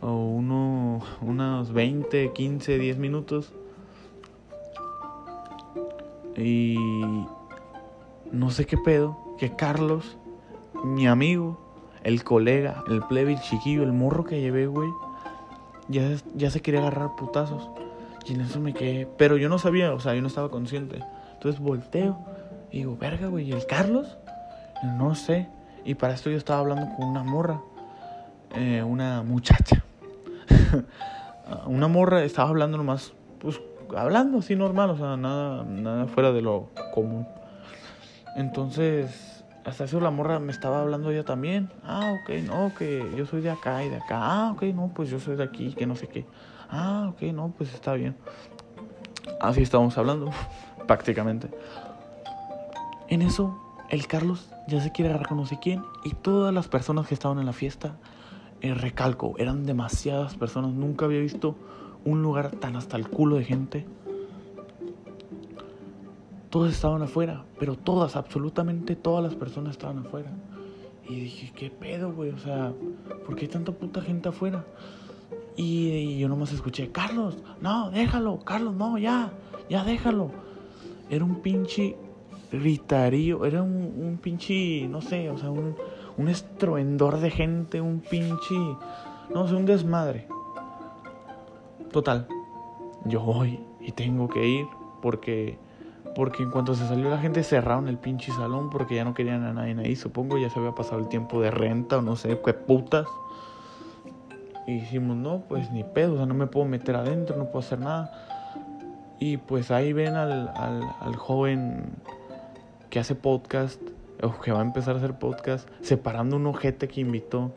o 0.01 0.11
uno, 0.11 1.01
unos 1.21 1.73
20, 1.73 2.31
15, 2.31 2.77
10 2.77 2.97
minutos. 2.97 3.51
Y 6.37 6.77
no 8.31 8.49
sé 8.49 8.65
qué 8.65 8.77
pedo, 8.77 9.17
que 9.37 9.55
Carlos, 9.55 10.17
mi 10.85 11.07
amigo, 11.07 11.59
el 12.03 12.23
colega, 12.23 12.83
el 12.87 13.01
plebe, 13.03 13.33
el 13.33 13.41
chiquillo, 13.41 13.83
el 13.83 13.91
morro 13.91 14.23
que 14.23 14.39
llevé, 14.39 14.67
güey, 14.67 14.89
ya, 15.89 16.15
ya 16.35 16.49
se 16.49 16.61
quería 16.61 16.79
agarrar 16.79 17.15
putazos. 17.17 17.69
Y 18.25 18.35
en 18.35 18.41
eso 18.41 18.59
me 18.61 18.73
quedé. 18.73 19.05
Pero 19.17 19.35
yo 19.37 19.49
no 19.49 19.57
sabía, 19.57 19.93
o 19.93 19.99
sea, 19.99 20.15
yo 20.15 20.21
no 20.21 20.27
estaba 20.27 20.49
consciente. 20.49 21.03
Entonces 21.33 21.59
volteo 21.59 22.17
y 22.71 22.79
digo, 22.79 22.97
verga, 22.97 23.27
güey, 23.27 23.49
¿y 23.49 23.51
el 23.51 23.65
Carlos? 23.65 24.17
No 24.83 25.15
sé. 25.15 25.47
Y 25.85 25.95
para 25.95 26.13
esto 26.13 26.29
yo 26.29 26.37
estaba 26.37 26.59
hablando 26.59 26.95
con 26.95 27.07
una 27.07 27.23
morra, 27.23 27.61
eh, 28.55 28.83
una 28.83 29.23
muchacha. 29.23 29.83
una 31.65 31.87
morra 31.87 32.23
estaba 32.23 32.49
hablando 32.49 32.77
nomás, 32.77 33.13
pues 33.39 33.59
hablando 33.95 34.39
así 34.39 34.55
normal, 34.55 34.91
o 34.91 34.97
sea, 34.97 35.17
nada, 35.17 35.63
nada 35.63 36.05
fuera 36.07 36.31
de 36.31 36.41
lo 36.41 36.69
común. 36.93 37.27
Entonces, 38.35 39.43
hasta 39.65 39.85
eso 39.85 39.99
la 39.99 40.11
morra 40.11 40.39
me 40.39 40.51
estaba 40.51 40.81
hablando 40.81 41.11
ella 41.11 41.23
también. 41.23 41.69
Ah, 41.83 42.15
ok, 42.21 42.29
no, 42.45 42.71
que 42.77 43.11
yo 43.15 43.25
soy 43.25 43.41
de 43.41 43.49
acá 43.49 43.83
y 43.83 43.89
de 43.89 43.97
acá. 43.97 44.19
Ah, 44.21 44.51
ok, 44.53 44.63
no, 44.73 44.91
pues 44.93 45.09
yo 45.09 45.19
soy 45.19 45.35
de 45.35 45.43
aquí, 45.43 45.73
que 45.73 45.85
no 45.85 45.95
sé 45.95 46.07
qué. 46.07 46.25
Ah, 46.69 47.09
ok, 47.11 47.21
no, 47.33 47.53
pues 47.57 47.73
está 47.73 47.93
bien. 47.93 48.15
Así 49.41 49.61
estábamos 49.61 49.97
hablando, 49.97 50.31
prácticamente. 50.87 51.49
En 53.09 53.23
eso 53.23 53.57
el 53.89 54.05
Carlos 54.05 54.51
ya 54.67 54.79
se 54.81 54.91
quiere 54.91 55.09
agarrar 55.09 55.29
con 55.29 55.37
no 55.37 55.45
sé 55.47 55.57
quién 55.59 55.83
y 56.03 56.11
todas 56.11 56.53
las 56.53 56.67
personas 56.67 57.07
que 57.07 57.15
estaban 57.15 57.39
en 57.39 57.47
la 57.47 57.53
fiesta, 57.53 57.97
eh, 58.61 58.75
recalco, 58.75 59.33
eran 59.39 59.65
demasiadas 59.65 60.35
personas, 60.37 60.73
nunca 60.73 61.05
había 61.05 61.19
visto 61.19 61.55
un 62.05 62.21
lugar 62.21 62.51
tan 62.51 62.75
hasta 62.75 62.97
el 62.97 63.09
culo 63.09 63.37
de 63.37 63.45
gente. 63.45 63.87
Todos 66.51 66.71
estaban 66.71 67.01
afuera, 67.01 67.45
pero 67.59 67.75
todas, 67.75 68.15
absolutamente 68.15 68.95
todas 68.95 69.23
las 69.23 69.33
personas 69.33 69.71
estaban 69.71 69.99
afuera. 69.99 70.31
Y 71.07 71.21
dije, 71.21 71.51
¿qué 71.55 71.71
pedo, 71.71 72.13
güey? 72.13 72.29
O 72.29 72.37
sea, 72.37 72.73
¿por 73.25 73.35
qué 73.35 73.45
hay 73.45 73.51
tanta 73.51 73.71
puta 73.71 74.01
gente 74.01 74.29
afuera? 74.29 74.65
Y, 75.57 75.87
y 75.89 76.19
yo 76.19 76.29
nomás 76.29 76.51
escuché, 76.53 76.91
Carlos, 76.91 77.37
no, 77.59 77.89
déjalo, 77.89 78.39
Carlos, 78.41 78.75
no, 78.75 78.99
ya, 78.99 79.31
ya 79.67 79.83
déjalo. 79.83 80.31
Era 81.09 81.25
un 81.25 81.41
pinche 81.41 81.97
gritarío, 82.51 83.45
era 83.45 83.61
un, 83.61 83.93
un 83.97 84.17
pinche, 84.21 84.87
no 84.87 85.01
sé, 85.01 85.29
o 85.29 85.37
sea, 85.37 85.51
un, 85.51 85.75
un 86.17 86.27
estruendor 86.27 87.19
de 87.19 87.31
gente, 87.31 87.81
un 87.81 87.99
pinche, 88.01 88.55
no 89.33 89.47
sé, 89.47 89.55
un 89.55 89.65
desmadre. 89.65 90.27
Total, 91.91 92.27
yo 93.05 93.21
voy 93.21 93.59
y 93.79 93.91
tengo 93.91 94.27
que 94.27 94.47
ir 94.47 94.65
porque 95.01 95.57
porque 96.15 96.43
en 96.43 96.51
cuanto 96.51 96.73
se 96.75 96.87
salió 96.87 97.09
la 97.09 97.19
gente 97.19 97.43
cerraron 97.43 97.87
el 97.87 97.97
pinche 97.97 98.31
salón 98.31 98.69
porque 98.69 98.95
ya 98.95 99.03
no 99.03 99.13
querían 99.13 99.43
a 99.43 99.53
nadie 99.53 99.75
ahí, 99.79 99.95
supongo 99.95 100.37
ya 100.37 100.49
se 100.49 100.59
había 100.59 100.73
pasado 100.73 100.99
el 100.99 101.07
tiempo 101.07 101.39
de 101.39 101.51
renta 101.51 101.99
o 101.99 102.01
no 102.01 102.15
sé 102.15 102.39
qué 102.43 102.53
putas. 102.53 103.07
Y 104.67 104.81
dijimos, 104.81 105.17
no, 105.17 105.41
pues 105.47 105.71
ni 105.71 105.83
pedo, 105.83 106.13
o 106.13 106.17
sea, 106.17 106.25
no 106.27 106.35
me 106.35 106.45
puedo 106.45 106.65
meter 106.67 106.95
adentro, 106.95 107.37
no 107.37 107.45
puedo 107.45 107.59
hacer 107.59 107.79
nada. 107.79 108.11
Y 109.19 109.37
pues 109.37 109.71
ahí 109.71 109.93
ven 109.93 110.15
al, 110.15 110.49
al, 110.55 110.83
al 110.99 111.15
joven 111.15 111.95
que 112.89 112.99
hace 112.99 113.15
podcast, 113.15 113.81
o 114.21 114.39
que 114.41 114.51
va 114.51 114.59
a 114.59 114.63
empezar 114.63 114.95
a 114.95 114.97
hacer 114.97 115.17
podcast, 115.17 115.69
separando 115.81 116.35
un 116.35 116.47
ojete 116.47 116.87
que 116.87 117.01
invitó. 117.01 117.53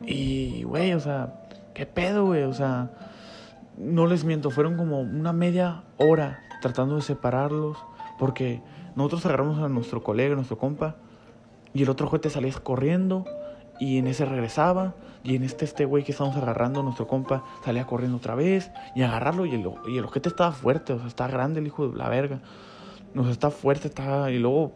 Y, 0.00 0.62
güey, 0.64 0.92
o 0.94 1.00
sea, 1.00 1.42
¿qué 1.74 1.86
pedo, 1.86 2.26
güey? 2.26 2.44
O 2.44 2.52
sea, 2.52 2.90
no 3.76 4.06
les 4.06 4.24
miento, 4.24 4.50
fueron 4.50 4.76
como 4.76 5.00
una 5.00 5.32
media 5.32 5.82
hora 5.98 6.40
tratando 6.62 6.96
de 6.96 7.02
separarlos, 7.02 7.76
porque 8.18 8.62
nosotros 8.96 9.26
agarramos 9.26 9.58
a 9.58 9.68
nuestro 9.68 10.02
colega, 10.02 10.34
nuestro 10.34 10.58
compa, 10.58 10.96
y 11.72 11.82
el 11.82 11.90
otro 11.90 12.06
ojete 12.06 12.30
salía 12.30 12.52
corriendo, 12.52 13.24
y 13.80 13.98
en 13.98 14.06
ese 14.06 14.24
regresaba, 14.24 14.94
y 15.24 15.34
en 15.34 15.42
este 15.42 15.64
este 15.64 15.84
güey 15.84 16.04
que 16.04 16.12
estábamos 16.12 16.36
agarrando, 16.36 16.82
nuestro 16.82 17.08
compa, 17.08 17.42
salía 17.64 17.86
corriendo 17.86 18.18
otra 18.18 18.34
vez, 18.34 18.70
y 18.94 19.02
agarrarlo, 19.02 19.44
y 19.46 19.54
el, 19.54 19.68
y 19.88 19.98
el 19.98 20.04
ojete 20.04 20.28
estaba 20.28 20.52
fuerte, 20.52 20.92
o 20.92 20.98
sea, 20.98 21.08
estaba 21.08 21.30
grande 21.30 21.60
el 21.60 21.66
hijo 21.66 21.88
de 21.88 21.98
la 21.98 22.08
verga 22.08 22.40
nos 23.14 23.28
está 23.28 23.50
fuerte, 23.50 23.88
está 23.88 24.30
y 24.30 24.38
luego 24.38 24.72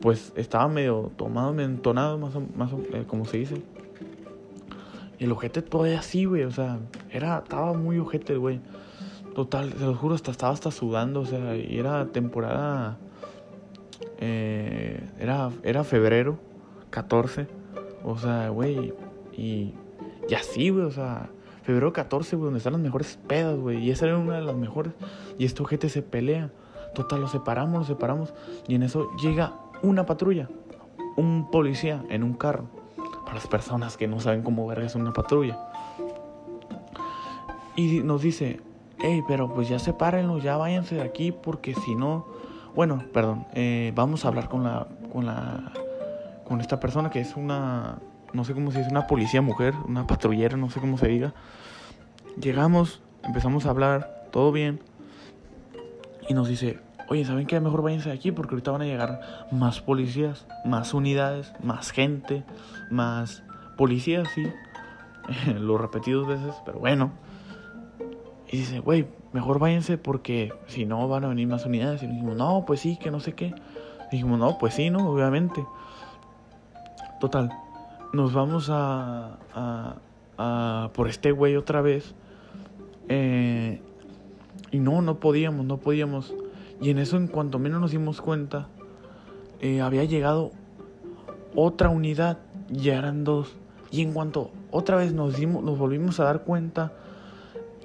pues 0.00 0.32
estaba 0.36 0.68
medio 0.68 1.12
tomado, 1.16 1.52
medio 1.52 1.68
entonado, 1.68 2.18
más 2.18 2.34
o, 2.34 2.42
más 2.56 2.70
eh, 2.92 3.04
como 3.06 3.24
se 3.24 3.38
dice. 3.38 3.62
Y 5.18 5.24
el 5.24 5.32
ojete 5.32 5.62
todavía 5.62 6.00
así, 6.00 6.24
güey, 6.24 6.42
o 6.42 6.50
sea, 6.50 6.78
era, 7.10 7.38
estaba 7.38 7.72
muy 7.72 7.98
ojete, 7.98 8.36
güey. 8.36 8.60
Total, 9.34 9.72
se 9.72 9.84
lo 9.84 9.94
juro, 9.94 10.14
hasta 10.14 10.30
estaba 10.30 10.52
hasta 10.52 10.70
sudando, 10.70 11.20
o 11.20 11.26
sea, 11.26 11.56
y 11.56 11.78
era 11.78 12.06
temporada, 12.06 12.98
eh, 14.18 15.02
era, 15.18 15.50
era 15.62 15.84
febrero 15.84 16.38
14, 16.90 17.46
o 18.04 18.16
sea, 18.18 18.48
güey, 18.48 18.92
y, 19.32 19.74
y 20.28 20.34
así, 20.34 20.70
güey, 20.70 20.84
o 20.84 20.90
sea, 20.90 21.30
febrero 21.62 21.92
14, 21.92 22.36
güey, 22.36 22.44
donde 22.44 22.58
están 22.58 22.74
las 22.74 22.82
mejores 22.82 23.18
pedas, 23.26 23.58
güey, 23.58 23.78
y 23.78 23.90
esa 23.90 24.06
era 24.06 24.18
una 24.18 24.36
de 24.36 24.42
las 24.42 24.54
mejores, 24.54 24.92
y 25.38 25.46
este 25.46 25.62
ojete 25.62 25.88
se 25.88 26.02
pelea. 26.02 26.50
Total, 26.94 27.20
lo 27.20 27.28
separamos, 27.28 27.80
lo 27.80 27.84
separamos. 27.84 28.32
Y 28.68 28.76
en 28.76 28.84
eso 28.84 29.10
llega 29.16 29.54
una 29.82 30.06
patrulla, 30.06 30.48
un 31.16 31.50
policía 31.50 32.04
en 32.08 32.22
un 32.22 32.34
carro. 32.34 32.66
Para 33.24 33.34
las 33.34 33.46
personas 33.46 33.96
que 33.96 34.06
no 34.06 34.20
saben 34.20 34.42
cómo 34.42 34.66
ver 34.66 34.80
es 34.80 34.94
una 34.94 35.12
patrulla. 35.12 35.58
Y 37.76 38.00
nos 38.00 38.22
dice, 38.22 38.60
hey, 39.00 39.22
pero 39.26 39.52
pues 39.52 39.68
ya 39.68 39.78
sepárenlo, 39.78 40.38
ya 40.38 40.56
váyanse 40.56 40.96
de 40.96 41.02
aquí 41.02 41.32
porque 41.32 41.74
si 41.74 41.94
no... 41.94 42.26
Bueno, 42.74 43.04
perdón, 43.12 43.46
eh, 43.54 43.92
vamos 43.94 44.24
a 44.24 44.28
hablar 44.28 44.48
con 44.48 44.64
la, 44.64 44.86
con 45.12 45.26
la, 45.26 45.72
con 46.44 46.60
esta 46.60 46.80
persona 46.80 47.10
que 47.10 47.20
es 47.20 47.36
una, 47.36 47.98
no 48.32 48.44
sé 48.44 48.52
cómo 48.52 48.72
se 48.72 48.78
dice, 48.78 48.90
una 48.90 49.06
policía 49.06 49.42
mujer, 49.42 49.74
una 49.86 50.06
patrullera, 50.06 50.56
no 50.56 50.70
sé 50.70 50.80
cómo 50.80 50.98
se 50.98 51.06
diga. 51.06 51.34
Llegamos, 52.40 53.00
empezamos 53.22 53.66
a 53.66 53.70
hablar, 53.70 54.26
todo 54.32 54.50
bien 54.50 54.80
y 56.28 56.34
nos 56.34 56.48
dice, 56.48 56.78
oye, 57.08 57.24
¿saben 57.24 57.46
qué? 57.46 57.60
Mejor 57.60 57.82
váyanse 57.82 58.08
de 58.10 58.14
aquí 58.14 58.32
porque 58.32 58.54
ahorita 58.54 58.70
van 58.70 58.82
a 58.82 58.86
llegar 58.86 59.20
más 59.50 59.80
policías, 59.80 60.46
más 60.64 60.94
unidades, 60.94 61.52
más 61.62 61.90
gente, 61.90 62.44
más 62.90 63.42
policías, 63.76 64.28
sí. 64.34 64.46
Lo 65.58 65.78
repetí 65.78 66.12
veces, 66.14 66.54
pero 66.64 66.78
bueno. 66.78 67.12
Y 68.50 68.58
dice, 68.58 68.80
güey, 68.80 69.06
mejor 69.32 69.58
váyanse 69.58 69.98
porque 69.98 70.52
si 70.66 70.86
no 70.86 71.08
van 71.08 71.24
a 71.24 71.28
venir 71.28 71.48
más 71.48 71.66
unidades. 71.66 72.02
Y 72.02 72.06
dijimos, 72.06 72.36
no, 72.36 72.64
pues 72.66 72.80
sí, 72.80 72.96
que 72.96 73.10
no 73.10 73.20
sé 73.20 73.32
qué. 73.32 73.54
dijimos, 74.10 74.38
no, 74.38 74.58
pues 74.58 74.74
sí, 74.74 74.90
no, 74.90 75.10
obviamente. 75.10 75.64
Total, 77.20 77.50
nos 78.12 78.32
vamos 78.32 78.68
a, 78.70 79.38
a, 79.54 79.96
a 80.38 80.90
por 80.94 81.08
este 81.08 81.32
güey 81.32 81.56
otra 81.56 81.80
vez. 81.80 82.14
Eh, 83.08 83.80
y 84.74 84.80
no, 84.80 85.02
no 85.02 85.20
podíamos, 85.20 85.64
no 85.64 85.76
podíamos. 85.76 86.34
Y 86.80 86.90
en 86.90 86.98
eso, 86.98 87.16
en 87.16 87.28
cuanto 87.28 87.60
menos 87.60 87.80
nos 87.80 87.92
dimos 87.92 88.20
cuenta, 88.20 88.66
eh, 89.60 89.80
había 89.80 90.02
llegado 90.02 90.50
otra 91.54 91.90
unidad, 91.90 92.38
ya 92.70 92.98
eran 92.98 93.22
dos. 93.22 93.54
Y 93.92 94.02
en 94.02 94.12
cuanto 94.12 94.50
otra 94.72 94.96
vez 94.96 95.12
nos, 95.12 95.36
dimos, 95.36 95.62
nos 95.62 95.78
volvimos 95.78 96.18
a 96.18 96.24
dar 96.24 96.42
cuenta, 96.42 96.92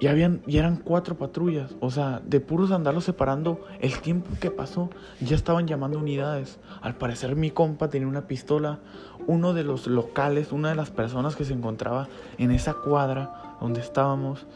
ya, 0.02 0.10
habían, 0.10 0.42
ya 0.48 0.62
eran 0.62 0.78
cuatro 0.78 1.16
patrullas. 1.16 1.76
O 1.80 1.92
sea, 1.92 2.24
de 2.26 2.40
puros 2.40 2.72
andarlos 2.72 3.04
separando, 3.04 3.64
el 3.82 4.00
tiempo 4.00 4.32
que 4.40 4.50
pasó, 4.50 4.90
ya 5.22 5.36
estaban 5.36 5.68
llamando 5.68 6.00
unidades. 6.00 6.60
Al 6.82 6.96
parecer 6.96 7.36
mi 7.36 7.52
compa 7.52 7.92
tenía 7.92 8.08
una 8.08 8.26
pistola. 8.26 8.80
Uno 9.28 9.54
de 9.54 9.64
los 9.64 9.86
locales, 9.86 10.52
una 10.52 10.70
de 10.70 10.76
las 10.76 10.90
personas 10.90 11.36
que 11.36 11.46
se 11.46 11.54
encontraba 11.54 12.08
en 12.40 12.50
esa 12.50 12.74
cuadra 12.74 13.58
donde 13.62 13.80
estábamos, 13.80 14.48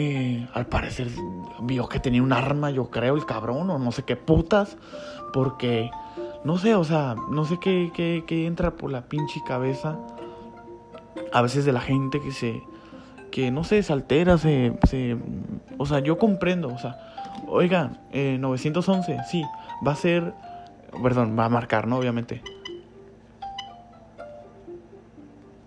eh, 0.00 0.46
al 0.54 0.66
parecer 0.66 1.08
vio 1.60 1.88
que 1.88 1.98
tenía 1.98 2.22
un 2.22 2.32
arma, 2.32 2.70
yo 2.70 2.88
creo, 2.88 3.16
el 3.16 3.26
cabrón, 3.26 3.68
o 3.68 3.80
no 3.80 3.90
sé 3.90 4.04
qué 4.04 4.14
putas, 4.14 4.76
porque, 5.32 5.90
no 6.44 6.56
sé, 6.56 6.76
o 6.76 6.84
sea, 6.84 7.16
no 7.30 7.44
sé 7.44 7.58
qué, 7.60 7.90
qué, 7.94 8.46
entra 8.46 8.70
por 8.70 8.92
la 8.92 9.02
pinche 9.02 9.40
cabeza 9.44 9.98
a 11.32 11.42
veces 11.42 11.64
de 11.64 11.72
la 11.72 11.80
gente 11.80 12.20
que 12.20 12.30
se, 12.30 12.62
que 13.32 13.50
no 13.50 13.64
sé, 13.64 13.82
se 13.82 13.92
altera, 13.92 14.38
se, 14.38 14.78
se, 14.88 15.16
o 15.78 15.84
sea, 15.84 15.98
yo 15.98 16.16
comprendo, 16.16 16.68
o 16.68 16.78
sea, 16.78 16.96
oiga, 17.48 17.98
eh, 18.12 18.38
911, 18.38 19.18
sí, 19.28 19.42
va 19.84 19.92
a 19.92 19.96
ser, 19.96 20.32
perdón, 21.02 21.36
va 21.36 21.46
a 21.46 21.48
marcar, 21.48 21.88
¿no? 21.88 21.98
Obviamente. 21.98 22.40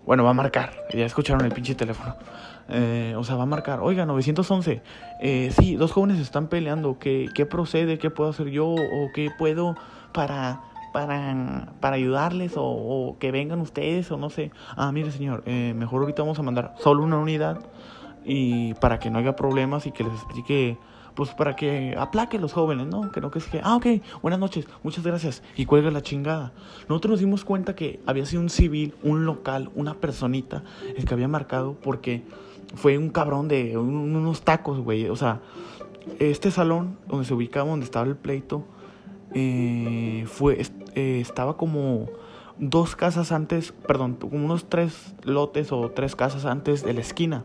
Bueno, 0.06 0.24
va 0.24 0.30
a 0.30 0.34
marcar, 0.34 0.72
ya 0.94 1.04
escucharon 1.04 1.44
el 1.44 1.52
pinche 1.52 1.74
teléfono. 1.74 2.16
Eh, 2.72 3.14
o 3.18 3.22
sea, 3.22 3.36
va 3.36 3.42
a 3.42 3.46
marcar, 3.46 3.80
oiga, 3.80 4.06
911, 4.06 4.82
eh, 5.20 5.52
sí, 5.58 5.76
dos 5.76 5.92
jóvenes 5.92 6.18
están 6.18 6.48
peleando, 6.48 6.98
¿qué, 6.98 7.28
¿qué 7.34 7.44
procede? 7.44 7.98
¿Qué 7.98 8.08
puedo 8.08 8.30
hacer 8.30 8.48
yo? 8.48 8.66
¿O 8.68 9.10
qué 9.14 9.30
puedo 9.36 9.76
para, 10.12 10.62
para, 10.94 11.74
para 11.80 11.96
ayudarles? 11.96 12.54
O, 12.56 13.16
que 13.20 13.30
vengan 13.30 13.60
ustedes? 13.60 14.10
O 14.10 14.16
no 14.16 14.30
sé. 14.30 14.52
Ah, 14.74 14.90
mire, 14.90 15.10
señor, 15.10 15.42
eh, 15.44 15.74
mejor 15.76 16.00
ahorita 16.00 16.22
vamos 16.22 16.38
a 16.38 16.42
mandar 16.42 16.74
solo 16.78 17.02
una 17.02 17.18
unidad 17.18 17.60
y 18.24 18.72
para 18.74 18.98
que 18.98 19.10
no 19.10 19.18
haya 19.18 19.36
problemas 19.36 19.86
y 19.86 19.92
que 19.92 20.04
les 20.04 20.14
explique 20.14 20.78
pues 21.14 21.30
para 21.30 21.56
que 21.56 21.94
aplaque 21.98 22.38
a 22.38 22.40
los 22.40 22.54
jóvenes, 22.54 22.86
¿no? 22.86 23.10
Que 23.12 23.20
no 23.20 23.30
que 23.30 23.38
es 23.38 23.46
que, 23.46 23.60
ah, 23.62 23.76
ok, 23.76 23.86
buenas 24.22 24.40
noches, 24.40 24.66
muchas 24.82 25.04
gracias, 25.04 25.42
y 25.56 25.66
cuelga 25.66 25.90
la 25.90 26.00
chingada. 26.00 26.52
Nosotros 26.88 27.10
nos 27.10 27.20
dimos 27.20 27.44
cuenta 27.44 27.74
que 27.74 28.00
había 28.06 28.24
sido 28.24 28.40
un 28.40 28.48
civil, 28.48 28.94
un 29.02 29.26
local, 29.26 29.70
una 29.74 29.92
personita, 29.92 30.62
el 30.96 31.04
que 31.04 31.12
había 31.12 31.28
marcado 31.28 31.74
porque 31.82 32.22
fue 32.74 32.98
un 32.98 33.10
cabrón 33.10 33.48
de 33.48 33.76
unos 33.76 34.42
tacos, 34.42 34.80
güey. 34.80 35.08
O 35.08 35.16
sea, 35.16 35.40
este 36.18 36.50
salón 36.50 36.98
donde 37.06 37.24
se 37.24 37.34
ubicaba, 37.34 37.70
donde 37.70 37.84
estaba 37.84 38.06
el 38.06 38.16
pleito, 38.16 38.64
eh, 39.34 40.24
fue, 40.26 40.60
eh, 40.94 41.18
estaba 41.20 41.56
como 41.56 42.08
dos 42.58 42.96
casas 42.96 43.32
antes, 43.32 43.72
perdón, 43.72 44.14
como 44.14 44.44
unos 44.44 44.68
tres 44.68 45.14
lotes 45.22 45.72
o 45.72 45.90
tres 45.90 46.16
casas 46.16 46.44
antes 46.44 46.82
de 46.82 46.94
la 46.94 47.00
esquina. 47.00 47.44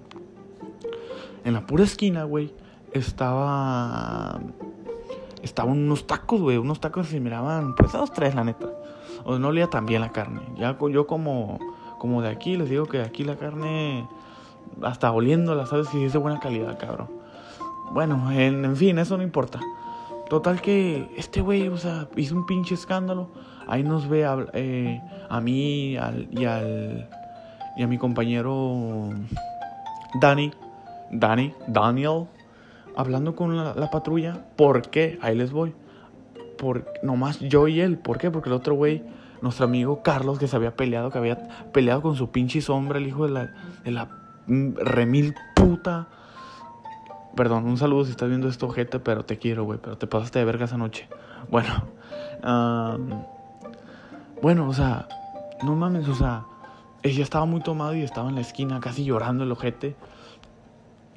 En 1.44 1.54
la 1.54 1.66
pura 1.66 1.84
esquina, 1.84 2.24
güey, 2.24 2.54
estaba. 2.94 4.40
Estaban 5.42 5.78
unos 5.78 6.08
tacos, 6.08 6.42
güey. 6.42 6.58
Unos 6.58 6.82
tacos 6.82 7.08
que 7.08 7.14
se 7.14 7.20
miraban, 7.20 7.76
pues 7.76 7.96
a 7.96 8.00
dos, 8.00 8.12
tres, 8.12 8.36
la 8.36 8.44
neta. 8.44 8.68
O 9.24 9.40
no 9.40 9.50
olía 9.50 9.68
tan 9.68 9.86
bien 9.86 10.02
la 10.02 10.12
carne. 10.12 10.42
Ya 10.58 10.78
yo 10.92 11.08
como, 11.08 11.60
como 12.00 12.22
de 12.22 12.30
aquí, 12.30 12.58
les 12.58 12.70
digo 12.70 12.86
que 12.86 13.02
aquí 13.02 13.24
la 13.24 13.38
carne 13.38 14.08
hasta 14.82 15.12
oliéndola, 15.12 15.66
¿sabes? 15.66 15.88
Si 15.90 16.04
es 16.04 16.14
de 16.14 16.20
buena 16.20 16.40
calidad, 16.40 16.78
cabrón. 16.78 17.10
Bueno, 17.92 18.32
en, 18.32 18.76
fin, 18.76 19.00
eso 19.00 19.18
no 19.18 19.24
importa. 19.24 19.60
Total 20.30 20.62
que 20.62 21.10
este 21.16 21.42
güey, 21.42 21.70
o 21.70 21.78
sea, 21.78 22.08
hizo 22.16 22.36
un 22.36 22.46
pinche 22.46 22.76
escándalo. 22.76 23.30
Ahí 23.68 23.84
nos 23.84 24.08
ve 24.10 24.26
a, 24.26 24.46
eh, 24.54 25.02
a 25.30 25.40
mí 25.42 25.94
y, 25.94 25.98
al, 25.98 26.28
y 26.32 27.84
a 27.84 27.88
mi 27.88 27.98
compañero 27.98 29.10
Dani, 30.20 30.52
Dani, 31.12 31.54
Daniel, 31.68 32.26
hablando 32.96 33.36
con 33.36 33.56
la, 33.56 33.74
la, 33.74 33.90
patrulla. 33.90 34.46
¿Por 34.56 34.90
qué? 34.90 35.18
Ahí 35.22 35.36
les 35.36 35.52
voy. 35.52 35.74
Por, 36.58 36.86
nomás 37.04 37.40
yo 37.40 37.68
y 37.68 37.80
él. 37.80 37.98
¿Por 37.98 38.18
qué? 38.18 38.32
Porque 38.32 38.50
el 38.50 38.56
otro 38.56 38.76
güey, 38.76 39.04
nuestro 39.42 39.66
amigo 39.66 40.02
Carlos, 40.02 40.40
que 40.40 40.48
se 40.48 40.56
había 40.56 40.76
peleado, 40.76 41.10
que 41.10 41.18
había 41.18 41.38
peleado 41.72 42.02
con 42.02 42.16
su 42.16 42.32
pinche 42.32 42.62
sombra, 42.62 42.98
el 42.98 43.08
hijo 43.08 43.28
de 43.28 43.32
la 43.92 44.08
remil 44.48 45.36
puta. 45.56 46.08
Perdón, 47.36 47.66
un 47.66 47.78
saludo 47.78 48.06
si 48.06 48.12
estás 48.12 48.30
viendo 48.30 48.48
esto, 48.48 48.70
gente, 48.70 49.00
pero 49.00 49.26
te 49.26 49.38
quiero, 49.38 49.64
güey. 49.64 49.80
Pero 49.82 49.98
te 49.98 50.08
pasaste 50.08 50.40
de 50.40 50.46
verga 50.46 50.66
esa 50.66 50.78
noche. 50.78 51.08
Bueno, 51.50 51.70
Bueno, 54.42 54.68
o 54.68 54.74
sea, 54.74 55.08
no 55.64 55.76
mames, 55.76 56.08
o 56.08 56.16
sea, 56.16 56.46
ella 57.04 57.24
estaba 57.24 57.46
muy 57.46 57.62
tomado 57.62 57.96
y 57.96 58.02
estaba 58.02 58.30
en 58.30 58.36
la 58.36 58.42
esquina 58.42 58.80
casi 58.80 59.04
llorando 59.04 59.44
el 59.44 59.52
ojete. 59.52 59.96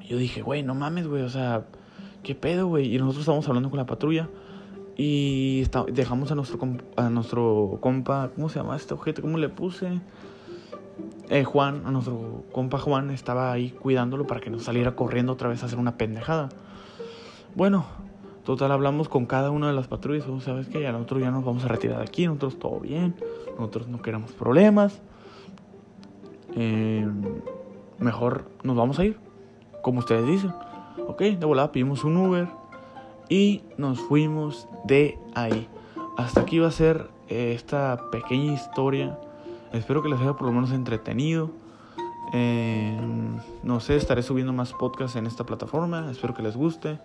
Y 0.01 0.09
yo 0.09 0.17
dije, 0.17 0.43
güey, 0.43 0.63
no 0.63 0.75
mames, 0.75 1.07
güey, 1.07 1.23
o 1.23 1.29
sea, 1.29 1.67
¿qué 2.23 2.35
pedo, 2.35 2.67
güey? 2.67 2.95
Y 2.95 2.99
nosotros 2.99 3.21
estábamos 3.21 3.47
hablando 3.49 3.71
con 3.71 3.79
la 3.79 3.87
patrulla 3.87 4.29
y 4.97 5.65
dejamos 5.93 6.31
a 6.31 6.35
nuestro, 6.35 6.59
a 6.97 7.09
nuestro 7.11 7.79
compa, 7.81 8.31
¿cómo 8.35 8.49
se 8.49 8.59
llama 8.59 8.77
este 8.77 8.95
ojete? 8.95 9.23
¿Cómo 9.23 9.39
le 9.39 9.49
puse? 9.49 10.01
Eh, 11.31 11.45
Juan, 11.45 11.85
nuestro 11.93 12.43
compa 12.51 12.79
Juan, 12.79 13.13
estaba 13.13 13.53
ahí 13.53 13.71
cuidándolo 13.71 14.27
para 14.27 14.41
que 14.41 14.51
no 14.51 14.59
saliera 14.59 14.97
corriendo 14.97 15.33
otra 15.33 15.49
vez 15.49 15.63
a 15.63 15.67
hacer 15.67 15.79
una 15.79 15.97
pendejada. 15.97 16.49
Bueno, 17.55 17.87
total, 18.45 18.73
hablamos 18.73 19.09
con 19.09 19.27
cada 19.27 19.53
una 19.53 19.69
de 19.69 19.73
las 19.73 19.87
patrullas. 19.87 20.27
¿Sabes 20.43 20.67
qué? 20.67 20.83
Ya 20.83 20.91
nosotros 20.91 21.23
ya 21.23 21.31
nos 21.31 21.45
vamos 21.45 21.65
a 21.65 21.69
retirar 21.69 21.99
de 21.99 22.03
aquí. 22.03 22.27
Nosotros 22.27 22.59
todo 22.59 22.81
bien. 22.81 23.15
Nosotros 23.57 23.87
no 23.87 24.03
queremos 24.03 24.33
problemas. 24.33 25.01
Eh, 26.57 27.09
mejor 28.01 28.51
nos 28.65 28.77
vamos 28.77 28.99
a 28.99 29.05
ir. 29.05 29.17
Como 29.83 30.01
ustedes 30.01 30.27
dicen. 30.27 30.53
Ok, 31.07 31.21
de 31.21 31.47
volada 31.47 31.71
pedimos 31.71 32.03
un 32.03 32.17
Uber. 32.17 32.49
Y 33.29 33.63
nos 33.79 34.01
fuimos 34.01 34.67
de 34.83 35.17
ahí. 35.37 35.69
Hasta 36.17 36.41
aquí 36.41 36.59
va 36.59 36.67
a 36.67 36.73
ser 36.73 37.09
eh, 37.29 37.53
esta 37.55 38.11
pequeña 38.11 38.53
historia 38.53 39.17
Espero 39.73 40.03
que 40.03 40.09
les 40.09 40.21
haya 40.21 40.35
por 40.35 40.47
lo 40.47 40.53
menos 40.53 40.73
entretenido. 40.73 41.51
Eh, 42.33 42.99
no 43.63 43.81
sé, 43.81 43.97
estaré 43.97 44.23
subiendo 44.23 44.53
más 44.53 44.73
podcasts 44.73 45.17
en 45.17 45.27
esta 45.27 45.45
plataforma. 45.45 46.11
Espero 46.11 46.35
que 46.35 46.43
les 46.43 46.57
guste. 46.57 46.99